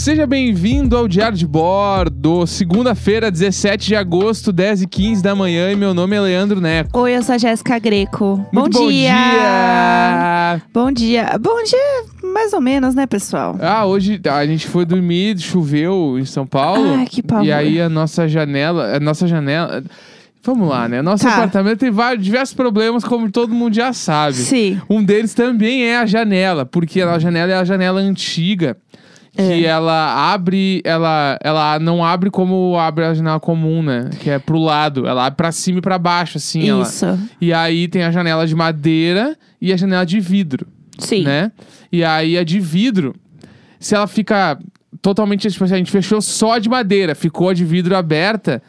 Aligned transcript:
Seja 0.00 0.26
bem-vindo 0.26 0.96
ao 0.96 1.06
Diário 1.06 1.36
de 1.36 1.46
Bordo, 1.46 2.46
segunda-feira, 2.46 3.30
17 3.30 3.88
de 3.88 3.94
agosto, 3.94 4.50
10 4.50 4.80
e 4.80 4.86
15 4.86 5.22
da 5.22 5.34
manhã, 5.34 5.70
e 5.70 5.76
meu 5.76 5.92
nome 5.92 6.16
é 6.16 6.20
Leandro 6.22 6.58
Neco. 6.58 6.98
Oi, 6.98 7.18
eu 7.18 7.22
sou 7.22 7.34
a 7.34 7.38
Jéssica 7.38 7.78
Greco. 7.78 8.42
Muito 8.50 8.78
bom, 8.78 8.88
dia. 8.88 9.12
dia! 9.12 10.62
Bom 10.72 10.90
dia. 10.90 11.38
Bom 11.38 11.62
dia, 11.64 12.32
mais 12.32 12.54
ou 12.54 12.62
menos, 12.62 12.94
né, 12.94 13.06
pessoal? 13.06 13.58
Ah, 13.60 13.84
hoje 13.84 14.18
a 14.26 14.46
gente 14.46 14.66
foi 14.68 14.86
dormir, 14.86 15.38
choveu 15.38 16.18
em 16.18 16.24
São 16.24 16.46
Paulo. 16.46 16.94
Ai, 16.94 17.04
que 17.04 17.22
pavor. 17.22 17.44
E 17.44 17.52
aí 17.52 17.78
a 17.78 17.90
nossa 17.90 18.26
janela, 18.26 18.96
a 18.96 19.00
nossa 19.00 19.28
janela... 19.28 19.84
Vamos 20.42 20.66
lá, 20.70 20.88
né? 20.88 21.02
Nosso 21.02 21.24
Tá. 21.24 21.34
apartamento 21.34 21.80
tem 21.80 21.90
vários, 21.90 22.24
diversos 22.24 22.54
problemas, 22.54 23.04
como 23.04 23.30
todo 23.30 23.52
mundo 23.54 23.74
já 23.74 23.92
sabe. 23.92 24.36
Sim. 24.38 24.80
Um 24.88 25.04
deles 25.04 25.34
também 25.34 25.84
é 25.84 25.98
a 25.98 26.06
janela, 26.06 26.64
porque 26.64 27.02
a 27.02 27.18
janela 27.18 27.52
é 27.52 27.56
a 27.56 27.64
janela 27.64 28.00
antiga. 28.00 28.74
Que 29.40 29.64
É. 29.64 29.68
ela 29.68 30.32
abre, 30.32 30.80
ela, 30.84 31.38
ela 31.42 31.78
não 31.78 32.04
abre 32.04 32.30
como 32.30 32.76
abre 32.78 33.04
a 33.04 33.14
janela 33.14 33.40
comum, 33.40 33.82
né? 33.82 34.10
Que 34.20 34.30
é 34.30 34.38
pro 34.38 34.58
lado. 34.58 35.06
Ela 35.06 35.26
abre 35.26 35.36
pra 35.36 35.50
cima 35.52 35.78
e 35.78 35.82
pra 35.82 35.98
baixo, 35.98 36.36
assim. 36.38 36.68
ela- 36.68 36.82
Isso. 36.82 37.06
E 37.40 37.52
aí 37.52 37.88
tem 37.88 38.02
a 38.04 38.10
janela 38.10 38.46
de 38.46 38.54
madeira 38.54 39.36
e 39.60 39.72
a 39.72 39.76
janela 39.76 40.04
de 40.04 40.20
vidro, 40.20 40.66
Sim. 40.98 41.24
né? 41.24 41.50
E 41.90 42.04
aí 42.04 42.36
a 42.38 42.44
de 42.44 42.60
vidro, 42.60 43.14
se 43.78 43.94
ela 43.94 44.06
fica 44.06 44.58
totalmente, 45.02 45.48
tipo 45.50 45.64
assim, 45.64 45.74
a 45.74 45.78
gente 45.78 45.90
fechou 45.90 46.20
só 46.20 46.58
de 46.58 46.68
madeira, 46.68 47.14
ficou 47.14 47.48
a 47.48 47.54
de 47.54 47.64
vidro 47.64 47.96
aberta. 47.96 48.62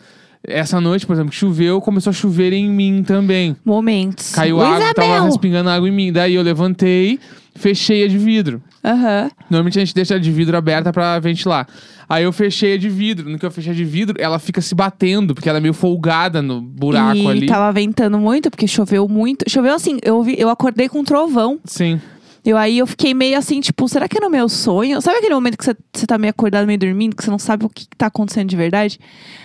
Essa 0.48 0.82
noite, 0.82 1.06
por 1.06 1.14
exemplo, 1.14 1.30
que 1.32 1.38
choveu, 1.38 1.80
começou 1.80 2.10
a 2.10 2.14
chover 2.14 2.52
em 2.52 2.68
mim 2.70 3.04
também. 3.06 3.56
Momentos. 3.64 4.32
Caiu 4.34 4.58
Luiz 4.58 4.70
água, 4.70 4.94
tava 4.94 5.08
Abel. 5.14 5.26
respingando 5.26 5.70
água 5.70 5.88
em 5.88 5.92
mim. 5.92 6.12
Daí 6.12 6.34
eu 6.34 6.42
levantei, 6.42 7.20
fechei 7.56 8.04
a 8.04 8.08
de 8.08 8.18
vidro. 8.18 8.62
Aham. 8.84 9.30
Normalmente 9.50 9.78
a 9.78 9.86
gente 9.86 9.94
deixa 9.94 10.16
a 10.16 10.18
de 10.20 10.32
vidro 10.32 10.58
aberta 10.58 10.92
pra 10.92 11.20
ventilar. 11.20 11.68
Aí 12.10 12.24
eu 12.24 12.34
fechei 12.34 12.74
a 12.74 12.78
de 12.78 12.90
vidro. 12.90 13.30
No 13.30 13.38
que 13.38 13.46
eu 13.46 13.52
fechei 13.52 13.72
a 13.72 13.76
de 13.76 13.86
vidro, 13.86 14.16
ela 14.20 14.40
fica 14.40 14.60
se 14.62 14.74
batendo, 14.74 15.36
porque 15.36 15.48
ela 15.48 15.60
é 15.60 15.62
meio 15.62 15.76
folgada 15.76 16.42
no 16.42 16.60
buraco 16.60 17.16
e 17.18 17.28
ali. 17.28 17.46
tava 17.46 17.72
ventando 17.72 18.18
muito, 18.18 18.50
porque 18.50 18.68
choveu 18.68 19.08
muito. 19.08 19.48
Choveu 19.48 19.76
assim, 19.76 20.00
eu, 20.02 20.16
ouvi- 20.16 20.36
eu 20.40 20.50
acordei 20.50 20.90
com 20.90 21.00
um 21.00 21.04
trovão. 21.04 21.60
Sim. 21.66 22.02
Eu 22.44 22.58
aí 22.58 22.80
eu 22.80 22.88
fiquei 22.88 23.14
meio 23.14 23.38
assim, 23.38 23.62
tipo, 23.62 23.88
será 23.88 24.08
que 24.08 24.18
é 24.18 24.22
no 24.22 24.30
meu 24.30 24.50
sonho? 24.50 25.00
Sabe 25.00 25.18
aquele 25.20 25.36
momento 25.36 25.58
que 25.58 25.64
você, 25.64 26.08
tá 26.08 26.18
meio 26.18 26.32
acordado, 26.32 26.66
meio 26.66 26.80
dormindo, 26.80 27.16
que 27.16 27.24
você 27.24 27.30
não 27.30 27.38
sabe 27.38 27.66
o 27.66 27.70
que 27.70 27.88
que 27.88 27.96
tá 27.96 28.08
acontecendo 28.08 28.50
de 28.50 28.56
verdade? 28.56 29.00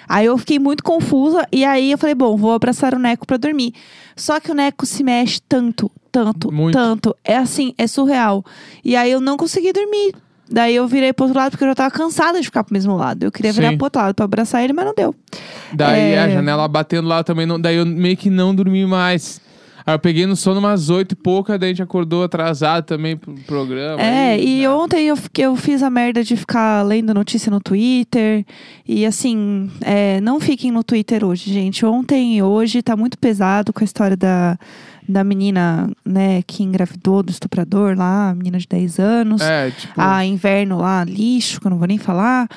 Aí 0.08 0.24
eu 0.24 0.38
fiquei 0.38 0.58
muito 0.58 0.82
confusa 0.82 1.46
e 1.52 1.62
aí 1.64 1.92
eu 1.92 1.98
falei, 1.98 2.14
bom, 2.14 2.36
vou 2.36 2.52
abraçar 2.52 2.94
o 2.94 2.98
Neco 2.98 3.26
pra 3.26 3.36
dormir. 3.36 3.74
Só 4.16 4.40
que 4.40 4.50
o 4.50 4.54
Neco 4.54 4.86
se 4.86 5.04
mexe 5.04 5.40
tanto, 5.46 5.90
tanto, 6.10 6.50
Muito. 6.50 6.72
tanto. 6.74 7.14
É 7.22 7.36
assim, 7.36 7.74
é 7.76 7.86
surreal. 7.86 8.42
E 8.82 8.96
aí 8.96 9.12
eu 9.12 9.20
não 9.20 9.36
consegui 9.36 9.72
dormir. 9.74 10.14
Daí 10.48 10.76
eu 10.76 10.86
virei 10.86 11.12
pro 11.12 11.24
outro 11.26 11.38
lado 11.38 11.50
porque 11.50 11.64
eu 11.64 11.68
já 11.68 11.74
tava 11.74 11.90
cansada 11.90 12.38
de 12.40 12.46
ficar 12.46 12.62
pro 12.64 12.72
mesmo 12.72 12.96
lado. 12.96 13.24
Eu 13.24 13.32
queria 13.32 13.52
virar 13.52 13.70
Sim. 13.70 13.76
pro 13.76 13.86
outro 13.86 14.00
lado 14.00 14.14
pra 14.14 14.24
abraçar 14.24 14.62
ele, 14.62 14.72
mas 14.72 14.84
não 14.86 14.94
deu. 14.94 15.14
Daí 15.72 16.12
É. 16.12 16.18
a 16.20 16.28
janela 16.30 16.66
batendo 16.68 17.08
lá 17.08 17.22
também. 17.24 17.44
Não, 17.44 17.60
daí 17.60 17.76
eu 17.76 17.84
meio 17.84 18.16
que 18.16 18.30
não 18.30 18.54
dormi 18.54 18.86
mais. 18.86 19.40
Aí 19.86 19.94
eu 19.94 19.98
peguei 20.00 20.26
no 20.26 20.34
sono 20.34 20.58
umas 20.58 20.90
oito 20.90 21.12
e 21.12 21.14
pouca, 21.14 21.56
daí 21.56 21.68
a 21.68 21.72
gente 21.72 21.82
acordou 21.82 22.24
atrasado 22.24 22.84
também 22.84 23.16
pro 23.16 23.32
programa. 23.46 24.02
É, 24.02 24.32
aí, 24.32 24.62
e 24.62 24.66
ontem 24.66 25.06
eu, 25.06 25.16
eu 25.38 25.54
fiz 25.54 25.80
a 25.80 25.88
merda 25.88 26.24
de 26.24 26.36
ficar 26.36 26.82
lendo 26.82 27.14
notícia 27.14 27.52
no 27.52 27.60
Twitter. 27.60 28.44
E 28.84 29.06
assim, 29.06 29.70
é, 29.80 30.20
não 30.20 30.40
fiquem 30.40 30.72
no 30.72 30.82
Twitter 30.82 31.24
hoje, 31.24 31.52
gente. 31.52 31.86
Ontem 31.86 32.36
e 32.36 32.42
hoje 32.42 32.82
tá 32.82 32.96
muito 32.96 33.16
pesado 33.16 33.72
com 33.72 33.82
a 33.82 33.84
história 33.84 34.16
da, 34.16 34.58
da 35.08 35.22
menina, 35.22 35.88
né, 36.04 36.42
que 36.42 36.64
engravidou 36.64 37.22
do 37.22 37.30
estuprador 37.30 37.96
lá, 37.96 38.30
a 38.30 38.34
menina 38.34 38.58
de 38.58 38.66
10 38.66 38.98
anos. 38.98 39.40
É, 39.40 39.70
tipo. 39.70 39.94
A 39.96 40.24
inverno 40.24 40.78
lá, 40.78 41.04
lixo, 41.04 41.60
que 41.60 41.66
eu 41.68 41.70
não 41.70 41.78
vou 41.78 41.86
nem 41.86 41.98
falar. 41.98 42.48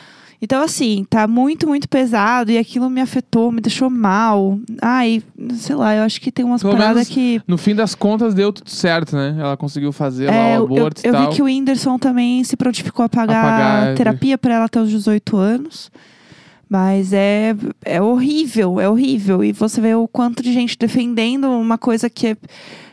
Então, 0.42 0.64
assim, 0.64 1.06
tá 1.10 1.28
muito, 1.28 1.68
muito 1.68 1.90
pesado 1.90 2.50
e 2.50 2.58
aquilo 2.58 2.90
me 2.90 3.02
afetou, 3.02 3.52
me 3.52 3.60
deixou 3.60 3.90
mal. 3.90 4.58
Ai, 4.82 5.22
sei 5.52 5.76
lá, 5.76 5.96
eu 5.96 6.04
acho 6.04 6.22
que 6.22 6.32
tem 6.32 6.46
umas 6.46 6.62
Pelo 6.62 6.74
paradas 6.74 7.10
que. 7.10 7.42
No 7.46 7.58
fim 7.58 7.76
das 7.76 7.94
contas, 7.94 8.34
deu 8.34 8.54
tudo 8.54 8.70
certo, 8.70 9.18
né? 9.18 9.36
Ela 9.38 9.58
conseguiu 9.58 9.92
fazer 9.92 10.28
lá 10.28 10.34
É, 10.34 10.58
o 10.58 10.62
eu, 10.62 10.66
aborto 10.66 11.02
eu 11.04 11.10
e 11.10 11.12
tal. 11.14 11.30
vi 11.30 11.36
que 11.36 11.42
o 11.42 11.46
Whindersson 11.46 12.00
também 12.00 12.42
se 12.46 12.56
prontificou 12.56 13.04
a 13.04 13.10
pagar, 13.10 13.88
é. 13.88 13.94
terapia 13.96 14.38
pra 14.38 14.56
ela 14.56 14.66
até 14.66 14.82
os 14.82 14.90
18 14.90 15.36
anos. 15.36 15.92
Mas 16.70 17.12
é, 17.12 17.56
é 17.84 18.02
horrível, 18.02 18.80
é 18.80 18.88
horrível. 18.88 19.44
E 19.44 19.52
você 19.52 19.82
vê 19.82 19.94
o 19.96 20.08
quanto 20.08 20.42
de 20.42 20.54
gente 20.54 20.78
defendendo 20.78 21.50
uma 21.50 21.78
coisa 21.78 22.10
que 22.10 22.28
é 22.28 22.38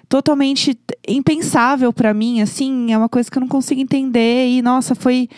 totalmente 0.09 0.77
impensável 1.07 1.93
pra 1.93 2.15
mim, 2.15 2.41
assim, 2.41 2.93
é 2.93 2.99
uma 2.99 3.09
coisa 3.09 3.31
que 3.31 3.37
eu 3.37 3.41
não 3.41 3.49
consigo 3.49 3.81
entender. 3.81 4.49
E, 4.49 4.63
nossa, 4.63 4.95
foi. 4.95 5.29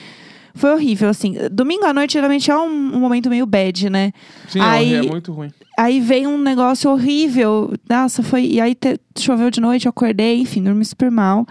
Foi 0.59 0.73
horrível, 0.75 1.09
assim. 1.09 1.37
Domingo 1.51 1.85
à 1.87 1.95
noite 1.95 2.15
geralmente 2.15 2.51
é 2.51 2.57
um, 2.57 2.67
um 2.67 2.99
momento 3.01 3.31
meio 3.31 3.47
bad, 3.47 3.89
né? 3.89 4.13
Sim, 4.49 4.61
Aí- 4.61 4.95
é 4.95 5.03
muito 5.03 5.33
ruim. 5.33 5.51
Aí 5.79 6.01
vem 6.01 6.27
um 6.27 6.37
negócio 6.39 6.91
horrível. 6.91 7.73
Nossa, 7.89 8.21
foi. 8.21 8.45
E 8.47 8.61
aí 8.61 8.75
te- 8.75 8.99
choveu 9.17 9.49
de 9.51 9.61
noite, 9.61 9.87
eu 9.87 9.91
acordei, 9.91 10.41
enfim, 10.41 10.63
dormi 10.63 10.85
super 10.85 11.09
mal. 11.11 11.47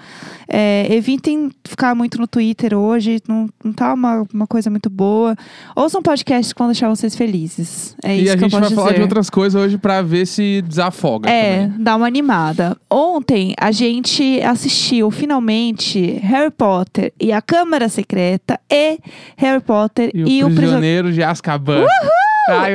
É, 0.49 0.85
evitem 0.89 1.49
ficar 1.65 1.93
muito 1.95 2.17
no 2.17 2.27
Twitter 2.27 2.73
hoje, 2.73 3.21
não, 3.27 3.47
não 3.63 3.71
tá 3.73 3.93
uma, 3.93 4.25
uma 4.33 4.45
coisa 4.47 4.69
muito 4.69 4.89
boa. 4.89 5.35
Ouçam 5.75 6.01
podcasts 6.01 6.51
que 6.53 6.59
vão 6.59 6.67
deixar 6.67 6.89
vocês 6.89 7.15
felizes. 7.15 7.95
É 8.03 8.15
e 8.17 8.23
isso 8.23 8.33
a 8.33 8.37
que 8.37 8.43
eu 8.43 8.49
gente 8.49 8.51
vai 8.51 8.61
posso 8.63 8.75
falar 8.75 8.87
dizer. 8.87 8.97
de 8.97 9.01
outras 9.03 9.29
coisas 9.29 9.61
hoje 9.61 9.77
pra 9.77 10.01
ver 10.01 10.25
se 10.25 10.61
desafoga. 10.61 11.29
É, 11.29 11.67
também. 11.67 11.83
dá 11.83 11.95
uma 11.95 12.07
animada. 12.07 12.77
Ontem 12.89 13.53
a 13.59 13.71
gente 13.71 14.41
assistiu 14.41 15.09
finalmente 15.11 16.19
Harry 16.23 16.51
Potter 16.51 17.13
e 17.19 17.31
a 17.31 17.41
Câmara 17.41 17.87
Secreta 17.89 18.59
e 18.69 18.97
Harry 19.37 19.61
Potter 19.61 20.11
E, 20.13 20.19
e, 20.39 20.43
o 20.43 20.47
o 20.47 20.55
Prisioneiro. 20.55 20.55
Prisioneiro 20.55 21.13
de 21.13 21.23
Azkaban. 21.23 21.85
Ai, 21.85 22.07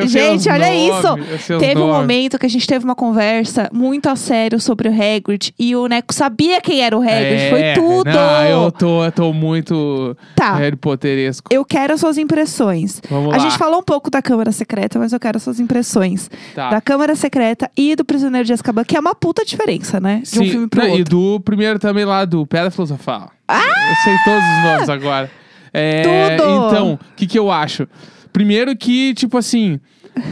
Gente, 0.06 0.48
olha 0.48 0.66
nomes, 0.66 1.40
isso. 1.40 1.58
Teve 1.58 1.80
um 1.80 1.86
nomes. 1.86 1.96
momento 2.00 2.38
que 2.38 2.46
a 2.46 2.48
gente 2.48 2.66
teve 2.66 2.84
uma 2.84 2.94
conversa 2.94 3.68
muito 3.72 4.08
a 4.08 4.16
sério 4.16 4.60
sobre 4.60 4.88
o 4.88 4.92
Hagrid 4.92 5.54
e 5.58 5.74
o 5.74 5.86
Neco 5.86 6.12
sabia 6.12 6.60
quem 6.60 6.80
era 6.82 6.96
o 6.96 7.00
Hagrid. 7.00 7.42
É, 7.42 7.50
Foi 7.50 7.62
tudo! 7.74 8.10
Não, 8.10 8.44
eu 8.44 8.72
tô, 8.72 9.04
eu 9.04 9.12
tô 9.12 9.32
muito 9.32 10.16
Tá. 10.36 10.54
Harry 10.56 10.76
Potteresco. 10.76 11.48
Eu 11.52 11.64
quero 11.64 11.94
as 11.94 12.00
suas 12.00 12.18
impressões. 12.18 13.00
Vamos 13.08 13.32
a 13.32 13.36
lá. 13.36 13.42
gente 13.42 13.56
falou 13.58 13.80
um 13.80 13.82
pouco 13.84 14.10
da 14.10 14.20
Câmara 14.20 14.52
Secreta, 14.52 14.98
mas 14.98 15.12
eu 15.12 15.20
quero 15.20 15.36
as 15.36 15.42
suas 15.42 15.58
impressões. 15.60 16.30
Tá. 16.54 16.70
Da 16.70 16.80
Câmara 16.80 17.14
Secreta 17.16 17.70
e 17.76 17.96
do 17.96 18.04
Prisioneiro 18.04 18.46
de 18.46 18.52
Azkaban, 18.52 18.84
que 18.84 18.96
é 18.96 19.00
uma 19.00 19.14
puta 19.14 19.44
diferença, 19.44 20.00
né? 20.00 20.22
De 20.24 20.38
um 20.40 20.44
Sim, 20.44 20.50
filme 20.50 20.68
pro 20.68 20.80
não, 20.80 20.88
E 20.88 20.98
outro. 21.00 21.04
do 21.16 21.40
primeiro 21.40 21.78
também 21.78 22.04
lá, 22.04 22.24
do 22.24 22.46
Pedra 22.46 22.70
Filosofal. 22.70 23.30
Eu 23.48 23.96
sei 24.04 24.14
todos 24.24 24.42
os 24.42 24.64
nomes 24.64 24.88
agora. 24.88 25.30
É, 25.74 26.02
Tudo! 26.36 26.66
Então, 26.66 26.92
o 26.94 26.98
que, 27.16 27.26
que 27.26 27.38
eu 27.38 27.50
acho? 27.50 27.86
Primeiro 28.32 28.74
que, 28.76 29.14
tipo 29.14 29.36
assim, 29.36 29.78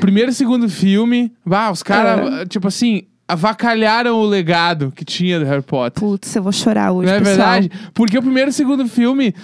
primeiro 0.00 0.30
e 0.30 0.34
segundo 0.34 0.68
filme, 0.68 1.32
bah, 1.44 1.70
os 1.70 1.82
caras, 1.82 2.46
tipo 2.48 2.66
assim, 2.68 3.02
avacalharam 3.28 4.16
o 4.18 4.24
legado 4.26 4.92
que 4.94 5.04
tinha 5.04 5.38
do 5.38 5.44
Harry 5.46 5.62
Potter. 5.62 6.00
Putz, 6.02 6.34
eu 6.34 6.42
vou 6.42 6.52
chorar 6.52 6.92
hoje, 6.92 7.08
Não 7.08 7.14
é 7.16 7.18
pessoal. 7.18 7.36
verdade? 7.36 7.70
Porque 7.94 8.18
o 8.18 8.22
primeiro 8.22 8.50
e 8.50 8.52
segundo 8.52 8.86
filme. 8.88 9.34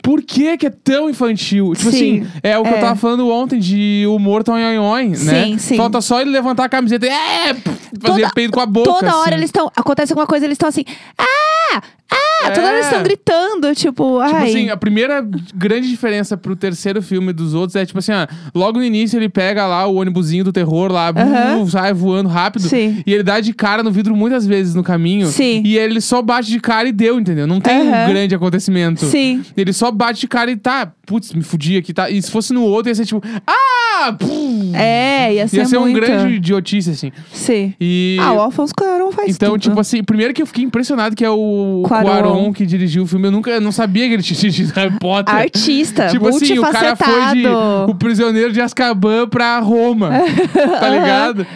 Por 0.00 0.22
que, 0.22 0.56
que 0.56 0.64
é 0.68 0.70
tão 0.70 1.10
infantil? 1.10 1.74
Tipo 1.74 1.90
Sim, 1.90 2.20
assim, 2.22 2.30
é 2.40 2.56
o 2.56 2.62
que 2.62 2.68
é. 2.68 2.76
eu 2.76 2.80
tava 2.80 2.94
falando 2.94 3.28
ontem 3.28 3.58
de 3.58 4.04
humor 4.08 4.44
tão 4.44 4.54
nhonhon, 4.56 5.08
né? 5.24 5.44
Sim, 5.44 5.58
sim. 5.58 5.76
Falta 5.76 6.00
só 6.00 6.20
ele 6.20 6.30
levantar 6.30 6.64
a 6.64 6.68
camiseta 6.68 7.04
e 7.04 7.08
é, 7.08 7.52
fazer 7.54 7.98
Toda- 8.00 8.30
peito 8.30 8.52
com 8.52 8.60
a 8.60 8.64
boca. 8.66 8.88
Toda 8.88 9.16
hora 9.16 9.30
assim. 9.30 9.34
eles 9.34 9.46
estão. 9.46 9.70
Acontece 9.74 10.12
alguma 10.12 10.26
coisa, 10.26 10.44
eles 10.46 10.54
estão 10.54 10.68
assim. 10.68 10.84
Ah! 11.18 11.82
Ah! 12.10 12.50
Toda 12.50 12.66
hora 12.68 12.74
eles 12.76 12.86
É. 12.86 12.88
estão 12.90 13.02
gritando, 13.02 13.74
tipo, 13.74 14.22
Tipo 14.24 14.36
ai. 14.36 14.48
assim, 14.48 14.70
a 14.70 14.76
primeira 14.76 15.26
grande 15.54 15.88
diferença 15.88 16.36
pro 16.36 16.56
terceiro 16.56 17.02
filme 17.02 17.32
dos 17.32 17.52
outros 17.52 17.76
é, 17.76 17.84
tipo 17.84 17.98
assim, 17.98 18.12
ah, 18.12 18.26
logo 18.54 18.78
no 18.78 18.84
início 18.84 19.18
ele 19.18 19.28
pega 19.28 19.66
lá 19.66 19.86
o 19.86 19.96
ônibusinho 19.96 20.42
do 20.44 20.52
terror 20.52 20.90
lá, 20.90 21.10
uh, 21.10 21.68
sai 21.68 21.92
voando 21.92 22.28
rápido. 22.28 22.66
Sim. 22.68 23.02
E 23.06 23.12
ele 23.12 23.22
dá 23.22 23.40
de 23.40 23.52
cara 23.52 23.82
no 23.82 23.90
vidro 23.90 24.16
muitas 24.16 24.46
vezes 24.46 24.74
no 24.74 24.82
caminho. 24.82 25.26
Sim. 25.26 25.62
E 25.64 25.76
ele 25.76 26.00
só 26.00 26.22
bate 26.22 26.48
de 26.48 26.60
cara 26.60 26.88
e 26.88 26.92
deu, 26.92 27.18
entendeu? 27.20 27.46
Não 27.46 27.60
tem 27.60 27.80
um 27.82 28.08
grande 28.08 28.34
acontecimento. 28.34 29.04
Sim. 29.04 29.44
Ele 29.56 29.72
só 29.72 29.90
bate 29.90 30.20
de 30.20 30.28
cara 30.28 30.50
e 30.50 30.56
tá, 30.56 30.90
putz, 31.06 31.32
me 31.34 31.42
fudi 31.42 31.76
aqui, 31.76 31.92
tá? 31.92 32.08
E 32.08 32.22
se 32.22 32.30
fosse 32.30 32.54
no 32.54 32.62
outro, 32.62 32.90
ia 32.90 32.94
ser 32.94 33.04
tipo, 33.04 33.20
ah! 33.46 34.12
Pum! 34.18 34.72
É, 34.74 35.34
ia 35.34 35.48
ser, 35.48 35.56
Ia 35.58 35.66
ser 35.66 35.76
um 35.76 35.80
muito. 35.82 36.00
grande 36.00 36.34
idiotice, 36.34 36.90
assim. 36.90 37.10
Sim. 37.32 37.74
E. 37.80 38.16
Ah, 38.20 38.32
o 38.32 38.40
Alfonso 38.40 38.72
Cuarón 38.74 39.10
faz 39.10 39.34
Então, 39.34 39.50
tudo. 39.50 39.60
tipo 39.62 39.80
assim, 39.80 40.02
primeiro 40.04 40.32
que 40.32 40.40
eu 40.40 40.46
fiquei 40.46 40.62
impressionado 40.64 41.16
que 41.16 41.24
é 41.24 41.30
o 41.30 41.82
Cuarón. 41.86 41.97
Cuarón 42.02 42.52
que 42.52 42.64
dirigiu 42.66 43.02
o 43.02 43.06
filme. 43.06 43.26
Eu 43.26 43.32
nunca 43.32 43.50
eu 43.50 43.60
não 43.60 43.72
sabia 43.72 44.06
que 44.08 44.14
ele 44.14 44.22
tinha 44.22 44.38
dirigido 44.38 44.72
Harry 44.74 44.98
Potter. 44.98 45.34
Artista, 45.34 46.08
Tipo 46.08 46.28
assim, 46.28 46.58
o 46.58 46.62
cara 46.62 46.94
foi 46.96 47.06
de 47.06 47.42
multifacetado. 47.42 47.90
o 47.90 47.94
prisioneiro 47.94 48.52
de 48.52 48.60
Azkaban 48.60 49.28
pra 49.28 49.58
Roma. 49.60 50.10
tá 50.80 50.88
ligado? 50.88 51.46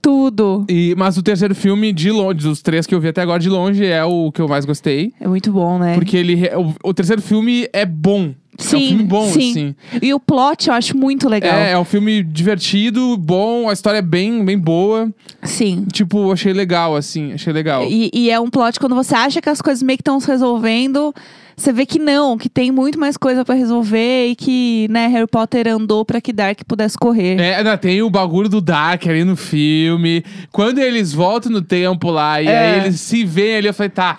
Tudo. 0.00 0.64
E, 0.68 0.94
mas 0.96 1.16
o 1.16 1.22
terceiro 1.22 1.52
filme, 1.54 1.92
de 1.92 2.12
longe, 2.12 2.38
dos 2.46 2.62
três 2.62 2.86
que 2.86 2.94
eu 2.94 3.00
vi 3.00 3.08
até 3.08 3.22
agora, 3.22 3.40
de 3.40 3.48
longe, 3.48 3.84
é 3.84 4.04
o 4.04 4.30
que 4.30 4.40
eu 4.40 4.46
mais 4.46 4.64
gostei. 4.64 5.12
É 5.20 5.26
muito 5.26 5.50
bom, 5.52 5.78
né? 5.80 5.94
Porque 5.94 6.16
ele. 6.16 6.34
re- 6.36 6.52
O, 6.54 6.90
o 6.90 6.94
terceiro 6.94 7.20
filme 7.20 7.68
é 7.72 7.84
bom. 7.84 8.32
É 8.58 8.64
um 8.64 8.68
Sim, 8.80 8.88
filme 8.88 9.04
bom, 9.04 9.26
sim. 9.30 9.50
assim. 9.50 9.74
E 10.02 10.12
o 10.14 10.20
plot 10.20 10.68
eu 10.68 10.74
acho 10.74 10.96
muito 10.96 11.28
legal. 11.28 11.54
É, 11.56 11.72
é 11.72 11.78
um 11.78 11.84
filme 11.84 12.22
divertido, 12.22 13.16
bom, 13.16 13.68
a 13.68 13.72
história 13.72 13.98
é 13.98 14.02
bem, 14.02 14.44
bem 14.44 14.58
boa. 14.58 15.10
Sim. 15.42 15.84
Tipo, 15.92 16.32
achei 16.32 16.52
legal, 16.52 16.96
assim, 16.96 17.32
achei 17.32 17.52
legal. 17.52 17.84
E, 17.84 18.10
e 18.12 18.30
é 18.30 18.38
um 18.40 18.48
plot 18.50 18.78
quando 18.80 18.94
você 18.94 19.14
acha 19.14 19.40
que 19.40 19.48
as 19.48 19.60
coisas 19.60 19.82
meio 19.82 19.96
que 19.96 20.02
estão 20.02 20.18
se 20.20 20.26
resolvendo, 20.28 21.14
você 21.56 21.72
vê 21.72 21.86
que 21.86 21.98
não, 21.98 22.36
que 22.36 22.48
tem 22.48 22.70
muito 22.70 22.98
mais 22.98 23.16
coisa 23.16 23.44
pra 23.44 23.54
resolver 23.54 24.28
e 24.28 24.36
que, 24.36 24.86
né, 24.90 25.06
Harry 25.06 25.26
Potter 25.26 25.66
andou 25.68 26.04
pra 26.04 26.20
que 26.20 26.32
Dark 26.32 26.60
pudesse 26.66 26.98
correr. 26.98 27.40
É, 27.40 27.62
não, 27.62 27.76
tem 27.78 28.02
o 28.02 28.10
bagulho 28.10 28.48
do 28.48 28.60
Dark 28.60 29.06
ali 29.06 29.24
no 29.24 29.36
filme. 29.36 30.22
Quando 30.52 30.78
eles 30.78 31.12
voltam 31.12 31.50
no 31.50 31.62
tempo 31.62 32.10
lá 32.10 32.42
e 32.42 32.46
É. 32.46 32.58
aí 32.74 32.80
eles 32.80 33.00
se 33.00 33.24
veem 33.24 33.56
ali, 33.56 33.66
eu 33.68 33.74
falei, 33.74 33.90
tá. 33.90 34.18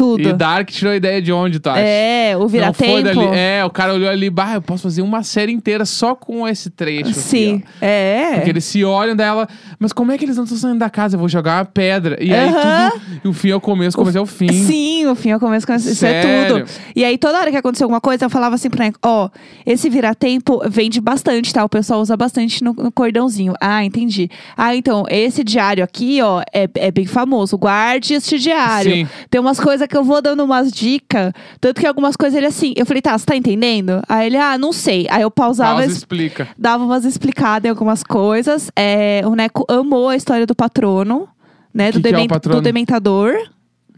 Tudo. 0.00 0.30
E 0.30 0.32
Dark 0.32 0.70
tirou 0.70 0.94
a 0.94 0.96
ideia 0.96 1.20
de 1.20 1.30
onde, 1.30 1.60
tu 1.60 1.68
acha? 1.68 1.80
É, 1.80 2.34
o 2.34 2.48
vira-tempo. 2.48 3.20
É, 3.34 3.62
o 3.66 3.68
cara 3.68 3.92
olhou 3.92 4.08
ali, 4.08 4.30
bah, 4.30 4.54
eu 4.54 4.62
posso 4.62 4.84
fazer 4.84 5.02
uma 5.02 5.22
série 5.22 5.52
inteira 5.52 5.84
só 5.84 6.14
com 6.14 6.48
esse 6.48 6.70
trecho. 6.70 7.12
Sim. 7.12 7.56
Aqui. 7.56 7.84
É. 7.84 8.32
Porque 8.36 8.48
eles 8.48 8.64
se 8.64 8.82
olham 8.82 9.14
dela, 9.14 9.46
mas 9.78 9.92
como 9.92 10.10
é 10.10 10.16
que 10.16 10.24
eles 10.24 10.38
não 10.38 10.44
estão 10.44 10.56
saindo 10.56 10.78
da 10.78 10.88
casa? 10.88 11.16
Eu 11.16 11.20
vou 11.20 11.28
jogar 11.28 11.58
uma 11.58 11.64
pedra. 11.66 12.16
E 12.18 12.32
aí 12.32 12.48
tudo. 12.50 13.20
E 13.24 13.28
o 13.28 13.32
fim 13.34 13.50
é 13.50 13.54
o 13.54 13.60
começo, 13.60 13.94
o 13.94 14.00
começo 14.00 14.16
é 14.16 14.20
o 14.22 14.26
fim. 14.26 14.48
Sim, 14.48 15.06
o 15.06 15.14
fim 15.14 15.30
é 15.32 15.36
o 15.36 15.40
começo, 15.40 15.66
com- 15.66 15.74
isso 15.74 16.06
é 16.06 16.46
tudo. 16.48 16.64
E 16.96 17.04
aí, 17.04 17.18
toda 17.18 17.38
hora 17.38 17.50
que 17.50 17.56
acontecia 17.58 17.84
alguma 17.84 18.00
coisa, 18.00 18.24
eu 18.24 18.30
falava 18.30 18.54
assim 18.54 18.70
pra 18.70 18.86
ele, 18.86 18.94
ó, 19.04 19.28
esse 19.66 19.90
vira-tempo 19.90 20.62
vende 20.66 20.98
bastante, 20.98 21.52
tá? 21.52 21.62
O 21.62 21.68
pessoal 21.68 22.00
usa 22.00 22.16
bastante 22.16 22.64
no, 22.64 22.72
no 22.72 22.90
cordãozinho. 22.90 23.52
Ah, 23.60 23.84
entendi. 23.84 24.30
Ah, 24.56 24.74
então, 24.74 25.04
esse 25.10 25.44
diário 25.44 25.84
aqui, 25.84 26.22
ó, 26.22 26.40
é, 26.54 26.66
é 26.76 26.90
bem 26.90 27.04
famoso. 27.04 27.58
Guarde 27.58 28.14
este 28.14 28.38
diário. 28.38 28.90
Sim. 28.92 29.08
Tem 29.28 29.38
umas 29.40 29.60
coisas 29.60 29.89
que 29.90 29.96
eu 29.96 30.04
vou 30.04 30.22
dando 30.22 30.44
umas 30.44 30.70
dicas, 30.70 31.32
tanto 31.60 31.80
que 31.80 31.86
algumas 31.86 32.16
coisas 32.16 32.36
ele 32.36 32.46
assim, 32.46 32.72
eu 32.76 32.86
falei, 32.86 33.02
tá, 33.02 33.18
você 33.18 33.26
tá 33.26 33.36
entendendo? 33.36 34.00
Aí 34.08 34.26
ele, 34.28 34.36
ah, 34.36 34.56
não 34.56 34.72
sei. 34.72 35.06
Aí 35.10 35.22
eu 35.22 35.30
pausava 35.30 35.80
Pausa 35.80 35.86
e 35.92 35.92
explica. 35.96 36.48
dava 36.56 36.84
umas 36.84 37.04
explicadas 37.04 37.66
em 37.66 37.70
algumas 37.70 38.02
coisas. 38.02 38.70
É, 38.76 39.22
o 39.26 39.34
Neco 39.34 39.64
amou 39.68 40.08
a 40.08 40.16
história 40.16 40.46
do 40.46 40.54
patrono, 40.54 41.28
né? 41.74 41.90
Que 41.92 41.98
do, 41.98 42.08
que 42.08 42.14
é 42.14 42.26
patrono? 42.28 42.60
do 42.60 42.64
Dementador. 42.64 43.34